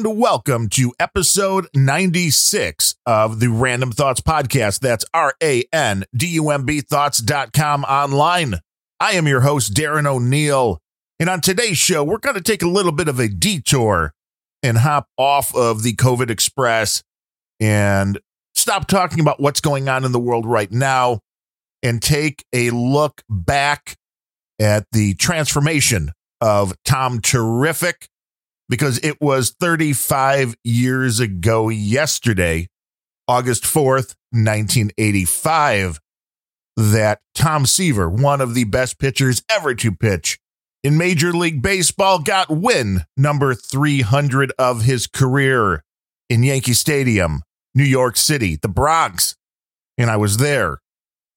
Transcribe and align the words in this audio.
And 0.00 0.18
welcome 0.18 0.70
to 0.70 0.94
episode 0.98 1.68
96 1.74 2.94
of 3.04 3.38
the 3.38 3.48
Randumb 3.48 3.92
Thoughts 3.92 4.22
Podcast. 4.22 4.80
That's 4.80 5.04
R 5.12 5.34
A 5.42 5.64
N 5.74 6.04
D 6.16 6.26
U 6.28 6.48
M 6.48 6.64
B 6.64 6.80
thoughts.com 6.80 7.84
online. 7.84 8.54
I 8.98 9.12
am 9.12 9.26
your 9.28 9.42
host, 9.42 9.74
Darren 9.74 10.06
O'Neill. 10.06 10.78
And 11.18 11.28
on 11.28 11.42
today's 11.42 11.76
show, 11.76 12.02
we're 12.02 12.16
going 12.16 12.36
to 12.36 12.40
take 12.40 12.62
a 12.62 12.68
little 12.68 12.92
bit 12.92 13.08
of 13.08 13.18
a 13.18 13.28
detour 13.28 14.14
and 14.62 14.78
hop 14.78 15.06
off 15.18 15.54
of 15.54 15.82
the 15.82 15.94
COVID 15.96 16.30
Express 16.30 17.02
and 17.60 18.18
stop 18.54 18.86
talking 18.86 19.20
about 19.20 19.38
what's 19.38 19.60
going 19.60 19.90
on 19.90 20.06
in 20.06 20.12
the 20.12 20.18
world 20.18 20.46
right 20.46 20.72
now 20.72 21.20
and 21.82 22.00
take 22.00 22.42
a 22.54 22.70
look 22.70 23.20
back 23.28 23.96
at 24.58 24.86
the 24.92 25.12
transformation 25.16 26.12
of 26.40 26.72
Tom 26.86 27.20
Terrific 27.20 28.08
because 28.70 28.98
it 29.02 29.20
was 29.20 29.50
35 29.50 30.54
years 30.62 31.18
ago 31.18 31.68
yesterday, 31.68 32.68
August 33.26 33.64
4th, 33.64 34.14
1985, 34.30 36.00
that 36.76 37.20
Tom 37.34 37.66
Seaver, 37.66 38.08
one 38.08 38.40
of 38.40 38.54
the 38.54 38.64
best 38.64 38.98
pitchers 38.98 39.42
ever 39.50 39.74
to 39.74 39.92
pitch 39.92 40.38
in 40.84 40.96
Major 40.96 41.32
League 41.32 41.60
Baseball, 41.60 42.20
got 42.20 42.48
win 42.48 43.02
number 43.16 43.54
300 43.54 44.52
of 44.56 44.82
his 44.82 45.08
career 45.08 45.82
in 46.28 46.44
Yankee 46.44 46.72
Stadium, 46.72 47.42
New 47.74 47.84
York 47.84 48.16
City, 48.16 48.56
the 48.56 48.68
Bronx. 48.68 49.34
And 49.98 50.08
I 50.08 50.16
was 50.16 50.36
there 50.36 50.78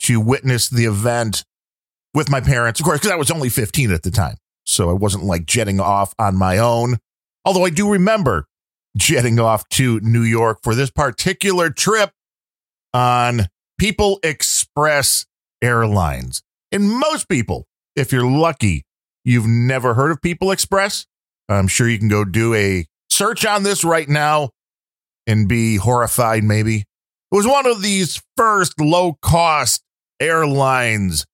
to 0.03 0.21
witness 0.21 0.69
the 0.69 0.85
event 0.85 1.43
with 2.13 2.29
my 2.29 2.41
parents, 2.41 2.79
of 2.79 2.85
course, 2.85 2.99
because 2.99 3.11
I 3.11 3.15
was 3.17 3.31
only 3.31 3.49
15 3.49 3.91
at 3.91 4.03
the 4.03 4.11
time. 4.11 4.37
So 4.65 4.89
I 4.91 4.93
wasn't 4.93 5.23
like 5.23 5.45
jetting 5.45 5.79
off 5.79 6.13
on 6.19 6.35
my 6.35 6.59
own. 6.59 6.99
Although 7.45 7.65
I 7.65 7.69
do 7.69 7.91
remember 7.91 8.47
jetting 8.97 9.39
off 9.39 9.67
to 9.69 9.99
New 10.01 10.21
York 10.21 10.59
for 10.63 10.75
this 10.75 10.89
particular 10.89 11.69
trip 11.69 12.11
on 12.93 13.47
People 13.79 14.19
Express 14.23 15.25
Airlines. 15.61 16.41
And 16.71 16.89
most 16.89 17.27
people, 17.27 17.65
if 17.95 18.11
you're 18.11 18.29
lucky, 18.29 18.85
you've 19.25 19.47
never 19.47 19.93
heard 19.93 20.11
of 20.11 20.21
People 20.21 20.51
Express. 20.51 21.05
I'm 21.49 21.67
sure 21.67 21.89
you 21.89 21.99
can 21.99 22.07
go 22.07 22.23
do 22.23 22.53
a 22.53 22.85
search 23.09 23.45
on 23.45 23.63
this 23.63 23.83
right 23.83 24.07
now 24.07 24.51
and 25.27 25.47
be 25.47 25.77
horrified, 25.77 26.43
maybe. 26.43 26.77
It 26.77 27.35
was 27.35 27.47
one 27.47 27.65
of 27.65 27.81
these 27.81 28.21
first 28.37 28.79
low 28.79 29.17
cost 29.21 29.83
airlines 30.19 31.25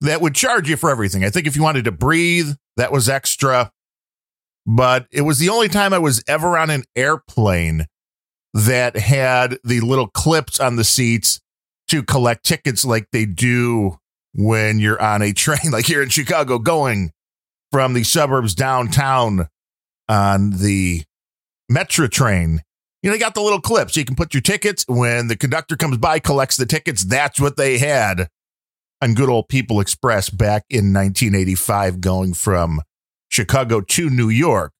that 0.00 0.20
would 0.20 0.34
charge 0.34 0.68
you 0.70 0.76
for 0.76 0.90
everything. 0.90 1.24
I 1.24 1.30
think 1.30 1.46
if 1.46 1.56
you 1.56 1.62
wanted 1.62 1.84
to 1.84 1.92
breathe, 1.92 2.54
that 2.76 2.92
was 2.92 3.08
extra 3.08 3.72
but 4.70 5.06
it 5.10 5.22
was 5.22 5.38
the 5.38 5.48
only 5.48 5.68
time 5.68 5.94
I 5.94 5.98
was 5.98 6.22
ever 6.28 6.58
on 6.58 6.68
an 6.68 6.84
airplane 6.94 7.86
that 8.52 8.98
had 8.98 9.56
the 9.64 9.80
little 9.80 10.08
clips 10.08 10.60
on 10.60 10.76
the 10.76 10.84
seats 10.84 11.40
to 11.88 12.02
collect 12.02 12.44
tickets 12.44 12.84
like 12.84 13.06
they 13.10 13.24
do 13.24 13.96
when 14.34 14.78
you're 14.78 15.00
on 15.00 15.22
a 15.22 15.32
train, 15.32 15.70
like 15.72 15.86
here 15.86 16.02
in 16.02 16.10
Chicago, 16.10 16.58
going 16.58 17.12
from 17.72 17.94
the 17.94 18.04
suburbs 18.04 18.54
downtown 18.54 19.48
on 20.06 20.50
the 20.50 21.02
Metro 21.70 22.06
train. 22.06 22.60
You 23.02 23.08
know, 23.08 23.14
they 23.14 23.20
got 23.20 23.34
the 23.34 23.40
little 23.40 23.62
clips. 23.62 23.96
You 23.96 24.04
can 24.04 24.16
put 24.16 24.34
your 24.34 24.42
tickets 24.42 24.84
when 24.86 25.28
the 25.28 25.36
conductor 25.36 25.76
comes 25.76 25.96
by, 25.96 26.18
collects 26.18 26.58
the 26.58 26.66
tickets. 26.66 27.04
That's 27.04 27.40
what 27.40 27.56
they 27.56 27.78
had 27.78 28.28
on 29.00 29.14
good 29.14 29.30
old 29.30 29.48
People 29.48 29.80
Express 29.80 30.28
back 30.28 30.64
in 30.68 30.92
1985, 30.92 32.02
going 32.02 32.34
from 32.34 32.82
Chicago 33.28 33.80
to 33.80 34.10
New 34.10 34.28
York. 34.28 34.72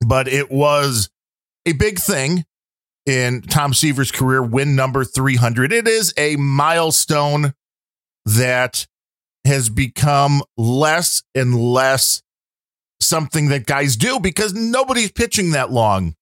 But 0.00 0.28
it 0.28 0.50
was 0.50 1.10
a 1.66 1.72
big 1.72 1.98
thing 1.98 2.44
in 3.06 3.42
Tom 3.42 3.74
Seaver's 3.74 4.12
career, 4.12 4.42
win 4.42 4.76
number 4.76 5.04
300. 5.04 5.72
It 5.72 5.88
is 5.88 6.14
a 6.16 6.36
milestone 6.36 7.54
that 8.24 8.86
has 9.44 9.68
become 9.68 10.42
less 10.56 11.22
and 11.34 11.54
less 11.54 12.22
something 13.00 13.48
that 13.48 13.66
guys 13.66 13.96
do 13.96 14.20
because 14.20 14.52
nobody's 14.52 15.10
pitching 15.10 15.50
that 15.52 15.70
long. 15.70 16.14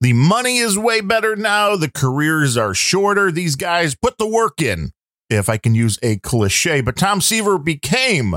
The 0.00 0.12
money 0.12 0.58
is 0.58 0.78
way 0.78 1.00
better 1.00 1.36
now. 1.36 1.76
The 1.76 1.90
careers 1.90 2.56
are 2.56 2.74
shorter. 2.74 3.30
These 3.30 3.56
guys 3.56 3.94
put 3.94 4.18
the 4.18 4.26
work 4.26 4.60
in, 4.60 4.92
if 5.30 5.48
I 5.48 5.58
can 5.58 5.74
use 5.74 5.98
a 6.02 6.16
cliche. 6.18 6.80
But 6.80 6.96
Tom 6.96 7.20
Seaver 7.20 7.58
became 7.58 8.36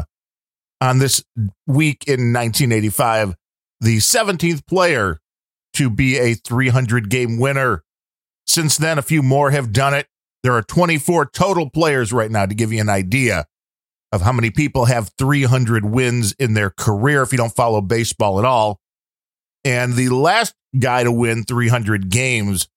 on 0.81 0.99
this 0.99 1.23
week 1.67 2.05
in 2.07 2.33
1985, 2.33 3.35
the 3.81 3.97
17th 3.97 4.65
player 4.67 5.19
to 5.73 5.89
be 5.89 6.17
a 6.17 6.33
300 6.33 7.09
game 7.09 7.37
winner. 7.37 7.83
Since 8.47 8.77
then, 8.77 8.97
a 8.97 9.01
few 9.01 9.21
more 9.21 9.51
have 9.51 9.73
done 9.73 9.93
it. 9.93 10.07
There 10.43 10.53
are 10.53 10.61
24 10.61 11.27
total 11.27 11.69
players 11.69 12.13
right 12.13 12.29
now 12.29 12.45
to 12.45 12.55
give 12.55 12.71
you 12.71 12.79
an 12.79 12.89
idea 12.89 13.45
of 14.11 14.21
how 14.21 14.31
many 14.31 14.51
people 14.51 14.85
have 14.85 15.11
300 15.17 15.85
wins 15.85 16.33
in 16.33 16.53
their 16.53 16.69
career 16.69 17.21
if 17.21 17.31
you 17.31 17.37
don't 17.37 17.55
follow 17.55 17.81
baseball 17.81 18.39
at 18.39 18.45
all. 18.45 18.79
And 19.63 19.93
the 19.93 20.09
last 20.09 20.53
guy 20.77 21.03
to 21.03 21.11
win 21.11 21.43
300 21.43 22.09
games 22.09 22.69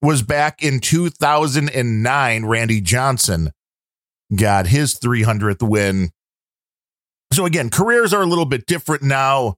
was 0.00 0.22
back 0.22 0.62
in 0.62 0.80
2009. 0.80 2.46
Randy 2.46 2.80
Johnson 2.80 3.50
got 4.34 4.68
his 4.68 4.98
300th 4.98 5.68
win 5.68 6.10
so 7.34 7.46
again, 7.46 7.70
careers 7.70 8.12
are 8.12 8.22
a 8.22 8.26
little 8.26 8.44
bit 8.44 8.66
different 8.66 9.02
now. 9.02 9.56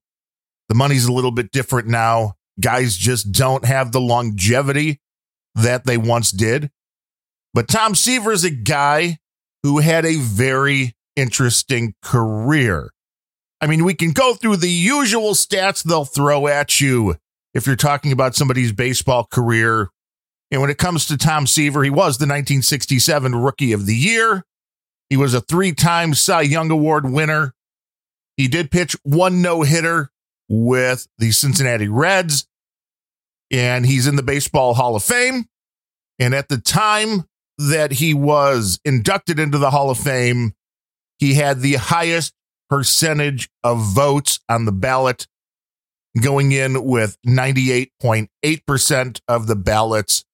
The 0.68 0.74
money's 0.74 1.06
a 1.06 1.12
little 1.12 1.30
bit 1.30 1.50
different 1.52 1.88
now. 1.88 2.34
Guys 2.60 2.96
just 2.96 3.32
don't 3.32 3.64
have 3.64 3.92
the 3.92 4.00
longevity 4.00 5.00
that 5.54 5.84
they 5.84 5.96
once 5.96 6.30
did. 6.30 6.70
But 7.52 7.68
Tom 7.68 7.94
Seaver 7.94 8.32
is 8.32 8.44
a 8.44 8.50
guy 8.50 9.18
who 9.62 9.78
had 9.78 10.04
a 10.04 10.16
very 10.16 10.94
interesting 11.16 11.94
career. 12.02 12.90
I 13.60 13.66
mean, 13.66 13.84
we 13.84 13.94
can 13.94 14.12
go 14.12 14.34
through 14.34 14.56
the 14.56 14.68
usual 14.68 15.32
stats 15.32 15.82
they'll 15.82 16.04
throw 16.04 16.46
at 16.46 16.80
you 16.80 17.16
if 17.54 17.66
you're 17.66 17.76
talking 17.76 18.12
about 18.12 18.34
somebody's 18.34 18.72
baseball 18.72 19.26
career. 19.30 19.88
And 20.50 20.60
when 20.60 20.70
it 20.70 20.78
comes 20.78 21.06
to 21.06 21.16
Tom 21.16 21.46
Seaver, 21.46 21.82
he 21.82 21.90
was 21.90 22.18
the 22.18 22.26
1967 22.26 23.34
Rookie 23.34 23.72
of 23.72 23.86
the 23.86 23.94
Year. 23.94 24.44
He 25.08 25.16
was 25.16 25.32
a 25.32 25.40
three 25.40 25.72
time 25.72 26.14
Cy 26.14 26.42
Young 26.42 26.70
Award 26.70 27.10
winner. 27.10 27.53
He 28.36 28.48
did 28.48 28.70
pitch 28.70 28.96
one 29.02 29.42
no 29.42 29.62
hitter 29.62 30.10
with 30.48 31.06
the 31.18 31.32
Cincinnati 31.32 31.88
Reds, 31.88 32.46
and 33.50 33.86
he's 33.86 34.06
in 34.06 34.16
the 34.16 34.22
Baseball 34.22 34.74
Hall 34.74 34.96
of 34.96 35.04
Fame. 35.04 35.46
And 36.18 36.34
at 36.34 36.48
the 36.48 36.58
time 36.58 37.24
that 37.58 37.92
he 37.92 38.14
was 38.14 38.80
inducted 38.84 39.38
into 39.38 39.58
the 39.58 39.70
Hall 39.70 39.90
of 39.90 39.98
Fame, 39.98 40.54
he 41.18 41.34
had 41.34 41.60
the 41.60 41.74
highest 41.74 42.32
percentage 42.68 43.48
of 43.62 43.80
votes 43.80 44.40
on 44.48 44.64
the 44.64 44.72
ballot, 44.72 45.28
going 46.20 46.52
in 46.52 46.84
with 46.84 47.16
98.8% 47.26 49.20
of 49.28 49.46
the 49.46 49.56
ballots 49.56 50.24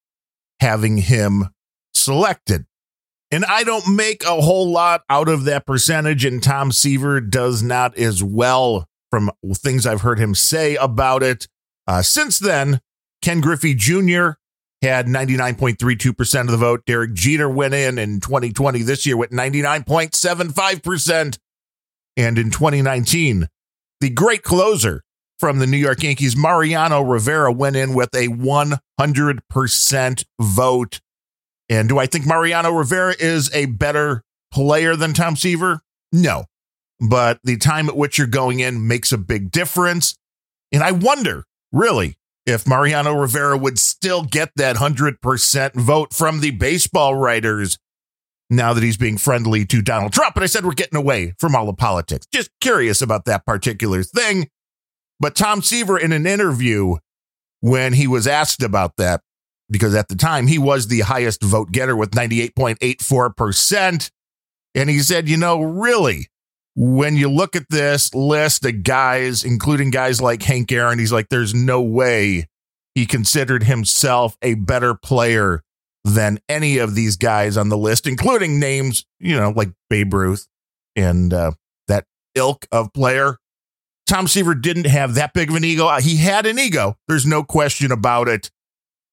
having 0.60 0.98
him 0.98 1.48
selected. 1.92 2.66
And 3.32 3.44
I 3.44 3.62
don't 3.62 3.94
make 3.94 4.24
a 4.24 4.40
whole 4.40 4.68
lot 4.70 5.02
out 5.08 5.28
of 5.28 5.44
that 5.44 5.66
percentage, 5.66 6.24
and 6.24 6.42
Tom 6.42 6.72
Seaver 6.72 7.20
does 7.20 7.62
not 7.62 7.96
as 7.96 8.24
well 8.24 8.88
from 9.10 9.30
things 9.54 9.86
I've 9.86 10.00
heard 10.00 10.18
him 10.18 10.34
say 10.34 10.74
about 10.76 11.22
it. 11.22 11.46
Uh, 11.86 12.02
since 12.02 12.38
then, 12.38 12.80
Ken 13.22 13.40
Griffey 13.40 13.74
Jr. 13.74 14.32
had 14.82 15.06
99.32% 15.06 16.40
of 16.40 16.48
the 16.48 16.56
vote. 16.56 16.84
Derek 16.86 17.14
Jeter 17.14 17.48
went 17.48 17.74
in 17.74 17.98
in 17.98 18.20
2020 18.20 18.82
this 18.82 19.06
year 19.06 19.16
with 19.16 19.30
99.75%. 19.30 21.38
And 22.16 22.38
in 22.38 22.50
2019, 22.50 23.48
the 24.00 24.10
great 24.10 24.42
closer 24.42 25.04
from 25.38 25.58
the 25.58 25.66
New 25.66 25.76
York 25.76 26.02
Yankees, 26.02 26.36
Mariano 26.36 27.02
Rivera, 27.02 27.52
went 27.52 27.76
in 27.76 27.94
with 27.94 28.14
a 28.14 28.28
100% 28.28 30.24
vote. 30.40 31.00
And 31.70 31.88
do 31.88 31.98
I 31.98 32.06
think 32.06 32.26
Mariano 32.26 32.72
Rivera 32.72 33.14
is 33.18 33.50
a 33.54 33.66
better 33.66 34.22
player 34.52 34.96
than 34.96 35.14
Tom 35.14 35.36
Seaver? 35.36 35.80
No. 36.12 36.44
But 36.98 37.38
the 37.44 37.56
time 37.56 37.88
at 37.88 37.96
which 37.96 38.18
you're 38.18 38.26
going 38.26 38.60
in 38.60 38.86
makes 38.86 39.12
a 39.12 39.18
big 39.18 39.50
difference. 39.52 40.16
And 40.72 40.82
I 40.82 40.90
wonder, 40.90 41.44
really, 41.72 42.16
if 42.44 42.66
Mariano 42.66 43.14
Rivera 43.14 43.56
would 43.56 43.78
still 43.78 44.24
get 44.24 44.50
that 44.56 44.76
100% 44.76 45.74
vote 45.74 46.12
from 46.12 46.40
the 46.40 46.50
baseball 46.50 47.14
writers 47.14 47.78
now 48.50 48.74
that 48.74 48.82
he's 48.82 48.96
being 48.96 49.16
friendly 49.16 49.64
to 49.66 49.80
Donald 49.80 50.12
Trump. 50.12 50.34
But 50.34 50.42
I 50.42 50.46
said 50.46 50.64
we're 50.64 50.72
getting 50.72 50.98
away 50.98 51.34
from 51.38 51.54
all 51.54 51.66
the 51.66 51.72
politics. 51.72 52.26
Just 52.32 52.50
curious 52.60 53.00
about 53.00 53.24
that 53.26 53.46
particular 53.46 54.02
thing. 54.02 54.48
But 55.20 55.36
Tom 55.36 55.62
Seaver, 55.62 55.98
in 55.98 56.12
an 56.12 56.26
interview, 56.26 56.96
when 57.60 57.92
he 57.92 58.08
was 58.08 58.26
asked 58.26 58.62
about 58.62 58.96
that, 58.96 59.20
because 59.70 59.94
at 59.94 60.08
the 60.08 60.16
time 60.16 60.46
he 60.46 60.58
was 60.58 60.88
the 60.88 61.00
highest 61.00 61.42
vote 61.42 61.72
getter 61.72 61.96
with 61.96 62.10
98.84%. 62.10 64.10
And 64.74 64.90
he 64.90 65.00
said, 65.00 65.28
you 65.28 65.36
know, 65.36 65.62
really, 65.62 66.28
when 66.76 67.16
you 67.16 67.30
look 67.30 67.56
at 67.56 67.68
this 67.70 68.14
list 68.14 68.64
of 68.64 68.82
guys, 68.82 69.44
including 69.44 69.90
guys 69.90 70.20
like 70.20 70.42
Hank 70.42 70.70
Aaron, 70.72 70.98
he's 70.98 71.12
like, 71.12 71.28
there's 71.28 71.54
no 71.54 71.82
way 71.82 72.46
he 72.94 73.06
considered 73.06 73.64
himself 73.64 74.36
a 74.42 74.54
better 74.54 74.94
player 74.94 75.62
than 76.04 76.38
any 76.48 76.78
of 76.78 76.94
these 76.94 77.16
guys 77.16 77.56
on 77.56 77.68
the 77.68 77.76
list, 77.76 78.06
including 78.06 78.58
names, 78.58 79.04
you 79.18 79.36
know, 79.36 79.50
like 79.50 79.70
Babe 79.88 80.14
Ruth 80.14 80.46
and 80.96 81.32
uh, 81.32 81.52
that 81.88 82.06
ilk 82.34 82.66
of 82.72 82.92
player. 82.92 83.36
Tom 84.06 84.26
Seaver 84.26 84.54
didn't 84.54 84.86
have 84.86 85.14
that 85.14 85.34
big 85.34 85.50
of 85.50 85.56
an 85.56 85.64
ego. 85.64 85.88
He 86.00 86.16
had 86.16 86.46
an 86.46 86.58
ego. 86.58 86.96
There's 87.06 87.26
no 87.26 87.44
question 87.44 87.92
about 87.92 88.28
it. 88.28 88.50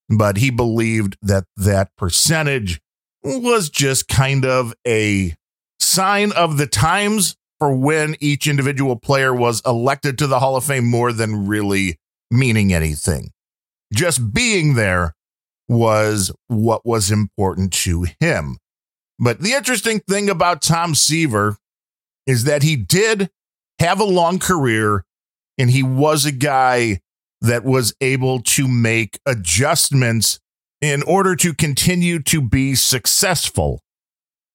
But 0.09 0.37
he 0.37 0.49
believed 0.49 1.17
that 1.21 1.45
that 1.57 1.95
percentage 1.97 2.79
was 3.23 3.69
just 3.69 4.07
kind 4.07 4.45
of 4.45 4.73
a 4.85 5.35
sign 5.79 6.31
of 6.31 6.57
the 6.57 6.67
times 6.67 7.35
for 7.59 7.75
when 7.75 8.15
each 8.19 8.47
individual 8.47 8.95
player 8.95 9.33
was 9.33 9.61
elected 9.65 10.17
to 10.17 10.27
the 10.27 10.39
Hall 10.39 10.55
of 10.55 10.63
Fame 10.63 10.85
more 10.85 11.11
than 11.11 11.47
really 11.47 11.97
meaning 12.29 12.73
anything. 12.73 13.31
Just 13.93 14.33
being 14.33 14.75
there 14.75 15.15
was 15.67 16.31
what 16.47 16.85
was 16.85 17.11
important 17.11 17.73
to 17.73 18.05
him. 18.19 18.57
But 19.19 19.41
the 19.41 19.53
interesting 19.53 19.99
thing 20.01 20.29
about 20.29 20.61
Tom 20.61 20.93
Seaver 20.93 21.57
is 22.25 22.43
that 22.43 22.63
he 22.63 22.75
did 22.75 23.29
have 23.79 23.99
a 23.99 24.05
long 24.05 24.39
career 24.39 25.03
and 25.57 25.71
he 25.71 25.83
was 25.83 26.25
a 26.25 26.31
guy 26.31 26.99
that 27.41 27.63
was 27.63 27.93
able 28.01 28.39
to 28.41 28.67
make 28.67 29.19
adjustments 29.25 30.39
in 30.81 31.03
order 31.03 31.35
to 31.35 31.53
continue 31.53 32.21
to 32.23 32.41
be 32.41 32.75
successful. 32.75 33.81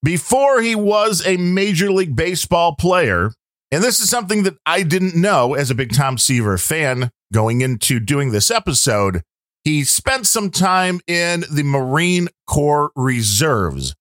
Before 0.03 0.61
he 0.61 0.75
was 0.75 1.25
a 1.27 1.37
Major 1.37 1.91
League 1.93 2.17
Baseball 2.17 2.75
player, 2.75 3.31
and 3.71 3.83
this 3.83 4.01
is 4.01 4.11
something 4.11 4.43
that 4.43 4.57
I 4.67 4.83
didn't 4.83 5.15
know 5.15 5.55
as 5.55 5.71
a 5.71 5.75
big 5.75 5.95
Tom 5.95 6.19
Seaver 6.19 6.59
fan 6.59 7.11
going 7.33 7.61
into 7.61 8.01
doing 8.01 8.31
this 8.31 8.51
episode, 8.51 9.23
he 9.65 9.85
spent 9.85 10.27
some 10.27 10.51
time 10.51 11.01
in 11.07 11.45
the 11.51 11.63
Marine 11.63 12.29
Corps 12.47 12.91
Reserves. 12.97 13.95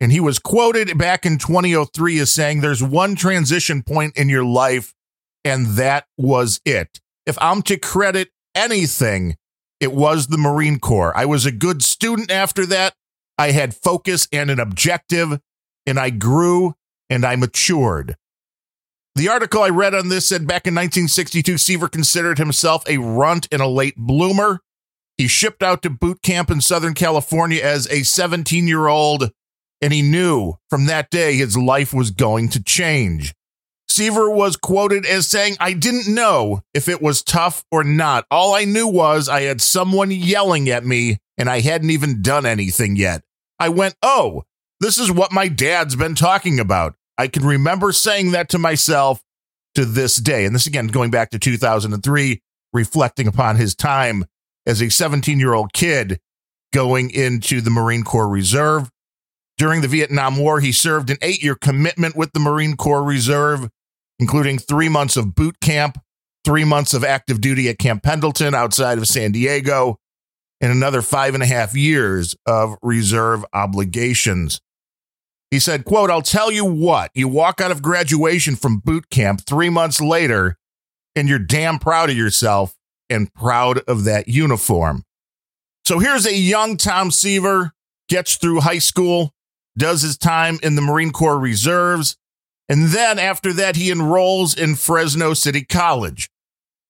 And 0.00 0.12
he 0.12 0.20
was 0.20 0.38
quoted 0.38 0.96
back 0.96 1.26
in 1.26 1.38
2003 1.38 2.18
as 2.20 2.30
saying, 2.30 2.60
There's 2.60 2.82
one 2.82 3.16
transition 3.16 3.82
point 3.82 4.16
in 4.16 4.28
your 4.28 4.44
life, 4.44 4.94
and 5.44 5.66
that 5.68 6.04
was 6.16 6.60
it. 6.64 7.00
If 7.28 7.36
I'm 7.42 7.60
to 7.64 7.76
credit 7.76 8.30
anything, 8.54 9.36
it 9.80 9.92
was 9.92 10.28
the 10.28 10.38
Marine 10.38 10.78
Corps. 10.78 11.14
I 11.14 11.26
was 11.26 11.44
a 11.44 11.52
good 11.52 11.82
student 11.82 12.30
after 12.30 12.64
that. 12.64 12.94
I 13.36 13.50
had 13.50 13.74
focus 13.74 14.26
and 14.32 14.50
an 14.50 14.58
objective, 14.58 15.38
and 15.86 16.00
I 16.00 16.08
grew 16.08 16.74
and 17.10 17.26
I 17.26 17.36
matured. 17.36 18.16
The 19.14 19.28
article 19.28 19.62
I 19.62 19.68
read 19.68 19.94
on 19.94 20.08
this 20.08 20.26
said 20.26 20.46
back 20.46 20.66
in 20.66 20.74
1962, 20.74 21.58
Seaver 21.58 21.88
considered 21.88 22.38
himself 22.38 22.82
a 22.88 22.96
runt 22.96 23.46
and 23.52 23.60
a 23.60 23.68
late 23.68 23.96
bloomer. 23.98 24.60
He 25.18 25.28
shipped 25.28 25.62
out 25.62 25.82
to 25.82 25.90
boot 25.90 26.22
camp 26.22 26.50
in 26.50 26.62
Southern 26.62 26.94
California 26.94 27.60
as 27.62 27.86
a 27.88 28.04
17 28.04 28.66
year 28.66 28.86
old, 28.86 29.32
and 29.82 29.92
he 29.92 30.00
knew 30.00 30.54
from 30.70 30.86
that 30.86 31.10
day 31.10 31.36
his 31.36 31.58
life 31.58 31.92
was 31.92 32.10
going 32.10 32.48
to 32.48 32.62
change. 32.62 33.34
Seaver 33.90 34.30
was 34.30 34.56
quoted 34.56 35.06
as 35.06 35.26
saying, 35.28 35.56
I 35.60 35.72
didn't 35.72 36.12
know 36.12 36.62
if 36.74 36.88
it 36.88 37.02
was 37.02 37.22
tough 37.22 37.64
or 37.72 37.82
not. 37.84 38.26
All 38.30 38.54
I 38.54 38.64
knew 38.64 38.86
was 38.86 39.28
I 39.28 39.42
had 39.42 39.60
someone 39.60 40.10
yelling 40.10 40.68
at 40.68 40.84
me 40.84 41.18
and 41.36 41.48
I 41.48 41.60
hadn't 41.60 41.90
even 41.90 42.22
done 42.22 42.46
anything 42.46 42.96
yet. 42.96 43.22
I 43.58 43.70
went, 43.70 43.94
Oh, 44.02 44.44
this 44.80 44.98
is 44.98 45.10
what 45.10 45.32
my 45.32 45.48
dad's 45.48 45.96
been 45.96 46.14
talking 46.14 46.60
about. 46.60 46.94
I 47.16 47.26
can 47.28 47.44
remember 47.44 47.90
saying 47.92 48.30
that 48.32 48.48
to 48.50 48.58
myself 48.58 49.22
to 49.74 49.84
this 49.84 50.16
day. 50.16 50.44
And 50.44 50.54
this 50.54 50.66
again, 50.66 50.88
going 50.88 51.10
back 51.10 51.30
to 51.30 51.38
2003, 51.38 52.40
reflecting 52.72 53.26
upon 53.26 53.56
his 53.56 53.74
time 53.74 54.24
as 54.66 54.82
a 54.82 54.90
17 54.90 55.40
year 55.40 55.54
old 55.54 55.72
kid 55.72 56.20
going 56.72 57.10
into 57.10 57.60
the 57.60 57.70
Marine 57.70 58.04
Corps 58.04 58.28
Reserve. 58.28 58.90
During 59.56 59.80
the 59.80 59.88
Vietnam 59.88 60.36
War, 60.36 60.60
he 60.60 60.70
served 60.70 61.10
an 61.10 61.16
eight 61.22 61.42
year 61.42 61.56
commitment 61.56 62.14
with 62.14 62.32
the 62.32 62.40
Marine 62.40 62.76
Corps 62.76 63.02
Reserve, 63.02 63.68
including 64.18 64.58
three 64.58 64.88
months 64.88 65.16
of 65.16 65.34
boot 65.34 65.60
camp, 65.60 65.98
three 66.44 66.64
months 66.64 66.94
of 66.94 67.04
active 67.04 67.40
duty 67.40 67.68
at 67.68 67.78
Camp 67.78 68.02
Pendleton 68.02 68.54
outside 68.54 68.98
of 68.98 69.06
San 69.06 69.32
Diego, 69.32 69.98
and 70.60 70.72
another 70.72 71.02
five 71.02 71.34
and 71.34 71.42
a 71.42 71.46
half 71.46 71.74
years 71.76 72.34
of 72.46 72.76
reserve 72.82 73.44
obligations. 73.52 74.60
He 75.50 75.60
said, 75.60 75.84
quote, 75.84 76.10
I'll 76.10 76.20
tell 76.20 76.50
you 76.50 76.64
what, 76.64 77.10
you 77.14 77.28
walk 77.28 77.60
out 77.60 77.70
of 77.70 77.80
graduation 77.80 78.56
from 78.56 78.80
boot 78.80 79.08
camp 79.08 79.42
three 79.46 79.70
months 79.70 80.00
later, 80.00 80.58
and 81.16 81.28
you're 81.28 81.38
damn 81.38 81.78
proud 81.78 82.10
of 82.10 82.16
yourself 82.16 82.74
and 83.08 83.32
proud 83.32 83.78
of 83.88 84.04
that 84.04 84.28
uniform. 84.28 85.04
So 85.86 86.00
here's 86.00 86.26
a 86.26 86.36
young 86.36 86.76
Tom 86.76 87.10
Seaver, 87.10 87.72
gets 88.08 88.36
through 88.36 88.60
high 88.60 88.78
school, 88.78 89.32
does 89.76 90.02
his 90.02 90.18
time 90.18 90.58
in 90.62 90.74
the 90.74 90.82
Marine 90.82 91.12
Corps 91.12 91.38
Reserves, 91.38 92.16
and 92.68 92.88
then 92.88 93.18
after 93.18 93.52
that, 93.54 93.76
he 93.76 93.90
enrolls 93.90 94.54
in 94.54 94.74
Fresno 94.74 95.34
City 95.34 95.64
College. 95.64 96.28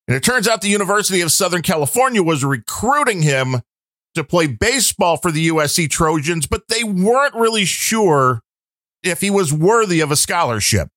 And 0.07 0.17
it 0.17 0.23
turns 0.23 0.49
out 0.49 0.63
the 0.63 0.69
University 0.69 1.21
of 1.21 1.31
Southern 1.31 1.63
California 1.63 2.23
was 2.23 2.45
recruiting 2.45 3.23
him 3.23 3.61
to 4.15 4.25
play 4.25 4.47
baseball 4.47 5.17
for 5.17 5.31
the 5.31 5.49
USC 5.49 5.89
Trojans, 5.89 6.47
but 6.47 6.69
they 6.69 6.83
weren't 6.83 7.35
really 7.35 7.65
sure 7.65 8.41
if 9.03 9.21
he 9.21 9.31
was 9.31 9.53
worthy 9.53 10.01
of 10.01 10.11
a 10.11 10.17
scholarship. 10.17 10.89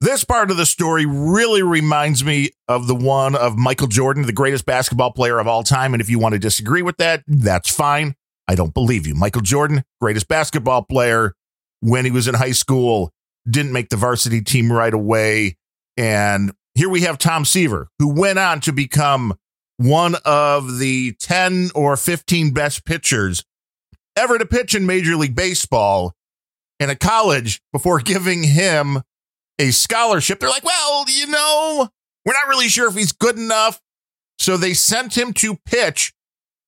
This 0.00 0.24
part 0.24 0.50
of 0.50 0.56
the 0.56 0.66
story 0.66 1.06
really 1.06 1.62
reminds 1.62 2.24
me 2.24 2.50
of 2.68 2.88
the 2.88 2.94
one 2.94 3.34
of 3.36 3.56
Michael 3.56 3.86
Jordan, 3.86 4.26
the 4.26 4.32
greatest 4.32 4.66
basketball 4.66 5.12
player 5.12 5.38
of 5.38 5.46
all 5.46 5.62
time. 5.62 5.94
And 5.94 6.00
if 6.00 6.10
you 6.10 6.18
want 6.18 6.34
to 6.34 6.40
disagree 6.40 6.82
with 6.82 6.96
that, 6.96 7.22
that's 7.26 7.74
fine. 7.74 8.16
I 8.48 8.54
don't 8.54 8.74
believe 8.74 9.06
you. 9.06 9.14
Michael 9.14 9.42
Jordan, 9.42 9.84
greatest 10.00 10.28
basketball 10.28 10.82
player 10.82 11.34
when 11.80 12.04
he 12.04 12.10
was 12.10 12.26
in 12.26 12.34
high 12.34 12.52
school, 12.52 13.12
didn't 13.48 13.72
make 13.72 13.88
the 13.88 13.96
varsity 13.96 14.42
team 14.42 14.72
right 14.72 14.92
away. 14.92 15.56
And 15.96 16.52
here 16.74 16.88
we 16.88 17.02
have 17.02 17.18
Tom 17.18 17.44
Seaver, 17.44 17.88
who 17.98 18.08
went 18.08 18.38
on 18.38 18.60
to 18.60 18.72
become 18.72 19.34
one 19.76 20.16
of 20.24 20.78
the 20.78 21.12
10 21.18 21.70
or 21.74 21.96
15 21.96 22.52
best 22.52 22.84
pitchers 22.84 23.44
ever 24.16 24.38
to 24.38 24.46
pitch 24.46 24.74
in 24.74 24.86
Major 24.86 25.16
League 25.16 25.34
Baseball 25.34 26.14
in 26.78 26.90
a 26.90 26.96
college 26.96 27.60
before 27.72 27.98
giving 28.04 28.42
him 28.42 29.02
a 29.58 29.70
scholarship. 29.70 30.40
They're 30.40 30.48
like, 30.48 30.64
well, 30.64 31.04
you 31.08 31.26
know, 31.26 31.88
we're 32.24 32.32
not 32.32 32.48
really 32.48 32.68
sure 32.68 32.88
if 32.88 32.94
he's 32.94 33.12
good 33.12 33.36
enough. 33.36 33.80
So 34.38 34.56
they 34.56 34.74
sent 34.74 35.16
him 35.16 35.32
to 35.34 35.56
pitch 35.66 36.12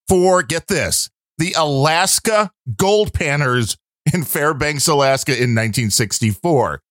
for, 0.07 0.43
get 0.43 0.67
this, 0.67 1.09
the 1.37 1.53
Alaska 1.57 2.51
Gold 2.77 3.11
Panners 3.11 3.75
in 4.13 4.23
Fairbanks, 4.23 4.87
Alaska 4.87 5.31
in 5.31 5.55
1964. 5.55 6.81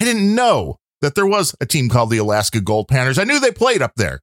I 0.00 0.04
didn't 0.04 0.34
know 0.34 0.76
that 1.02 1.14
there 1.14 1.26
was 1.26 1.54
a 1.60 1.66
team 1.66 1.88
called 1.88 2.10
the 2.10 2.18
Alaska 2.18 2.60
Gold 2.60 2.88
Panners. 2.88 3.18
I 3.18 3.24
knew 3.24 3.40
they 3.40 3.52
played 3.52 3.82
up 3.82 3.92
there 3.96 4.20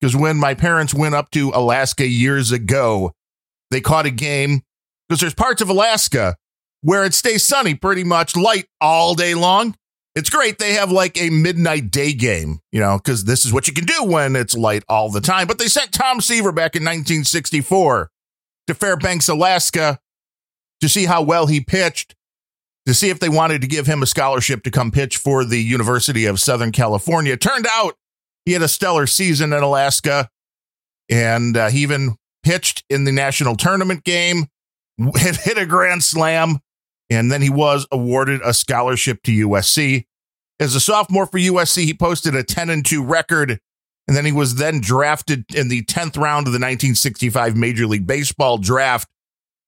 because 0.00 0.16
when 0.16 0.36
my 0.36 0.54
parents 0.54 0.94
went 0.94 1.14
up 1.14 1.30
to 1.30 1.50
Alaska 1.54 2.06
years 2.06 2.52
ago, 2.52 3.12
they 3.70 3.80
caught 3.80 4.06
a 4.06 4.10
game 4.10 4.62
because 5.08 5.20
there's 5.20 5.34
parts 5.34 5.62
of 5.62 5.68
Alaska 5.68 6.36
where 6.82 7.04
it 7.04 7.14
stays 7.14 7.44
sunny 7.44 7.74
pretty 7.74 8.04
much 8.04 8.36
light 8.36 8.66
all 8.80 9.14
day 9.14 9.34
long. 9.34 9.74
It's 10.14 10.30
great. 10.30 10.58
They 10.58 10.74
have 10.74 10.92
like 10.92 11.20
a 11.20 11.30
midnight 11.30 11.90
day 11.90 12.12
game, 12.12 12.60
you 12.70 12.80
know, 12.80 12.98
because 12.98 13.24
this 13.24 13.44
is 13.44 13.52
what 13.52 13.66
you 13.66 13.74
can 13.74 13.84
do 13.84 14.04
when 14.04 14.36
it's 14.36 14.54
light 14.54 14.84
all 14.88 15.10
the 15.10 15.20
time. 15.20 15.46
But 15.46 15.58
they 15.58 15.66
sent 15.66 15.92
Tom 15.92 16.20
Seaver 16.20 16.52
back 16.52 16.76
in 16.76 16.82
1964 16.82 18.10
to 18.68 18.74
Fairbanks, 18.74 19.28
Alaska 19.28 19.98
to 20.84 20.88
see 20.90 21.06
how 21.06 21.22
well 21.22 21.46
he 21.46 21.62
pitched, 21.62 22.14
to 22.84 22.92
see 22.92 23.08
if 23.08 23.18
they 23.18 23.30
wanted 23.30 23.62
to 23.62 23.66
give 23.66 23.86
him 23.86 24.02
a 24.02 24.06
scholarship 24.06 24.62
to 24.62 24.70
come 24.70 24.90
pitch 24.90 25.16
for 25.16 25.42
the 25.42 25.56
University 25.56 26.26
of 26.26 26.38
Southern 26.38 26.72
California. 26.72 27.38
Turned 27.38 27.66
out 27.72 27.96
he 28.44 28.52
had 28.52 28.60
a 28.60 28.68
stellar 28.68 29.06
season 29.06 29.54
in 29.54 29.62
Alaska 29.62 30.28
and 31.08 31.56
uh, 31.56 31.70
he 31.70 31.80
even 31.80 32.16
pitched 32.42 32.84
in 32.90 33.04
the 33.04 33.12
national 33.12 33.56
tournament 33.56 34.04
game, 34.04 34.44
hit, 35.16 35.56
a 35.56 35.64
grand 35.64 36.04
slam 36.04 36.58
and 37.08 37.32
then 37.32 37.40
he 37.40 37.48
was 37.48 37.86
awarded 37.90 38.42
a 38.44 38.52
scholarship 38.52 39.22
to 39.22 39.48
USC. 39.48 40.04
As 40.60 40.74
a 40.74 40.80
sophomore 40.80 41.24
for 41.24 41.38
USC, 41.38 41.84
he 41.84 41.94
posted 41.94 42.34
a 42.34 42.44
10 42.44 42.68
and 42.68 42.84
2 42.84 43.02
record, 43.02 43.58
and 44.06 44.14
then 44.14 44.26
he 44.26 44.32
was 44.32 44.56
then 44.56 44.82
drafted 44.82 45.46
in 45.54 45.68
the 45.68 45.82
10th 45.84 46.18
round 46.18 46.46
of 46.46 46.52
the 46.52 46.60
1965 46.60 47.56
Major 47.56 47.86
League 47.86 48.06
Baseball 48.06 48.58
draft 48.58 49.08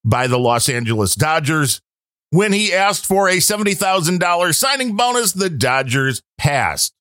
by 0.07 0.27
the 0.27 0.39
Los 0.39 0.71
Angeles 0.71 1.15
Dodgers. 1.15 1.83
When 2.31 2.53
he 2.53 2.73
asked 2.73 3.05
for 3.05 3.29
a 3.29 3.37
$70,000 3.37 4.55
signing 4.55 4.97
bonus, 4.97 5.33
the 5.33 5.51
Dodgers 5.51 6.23
passed. 6.39 6.95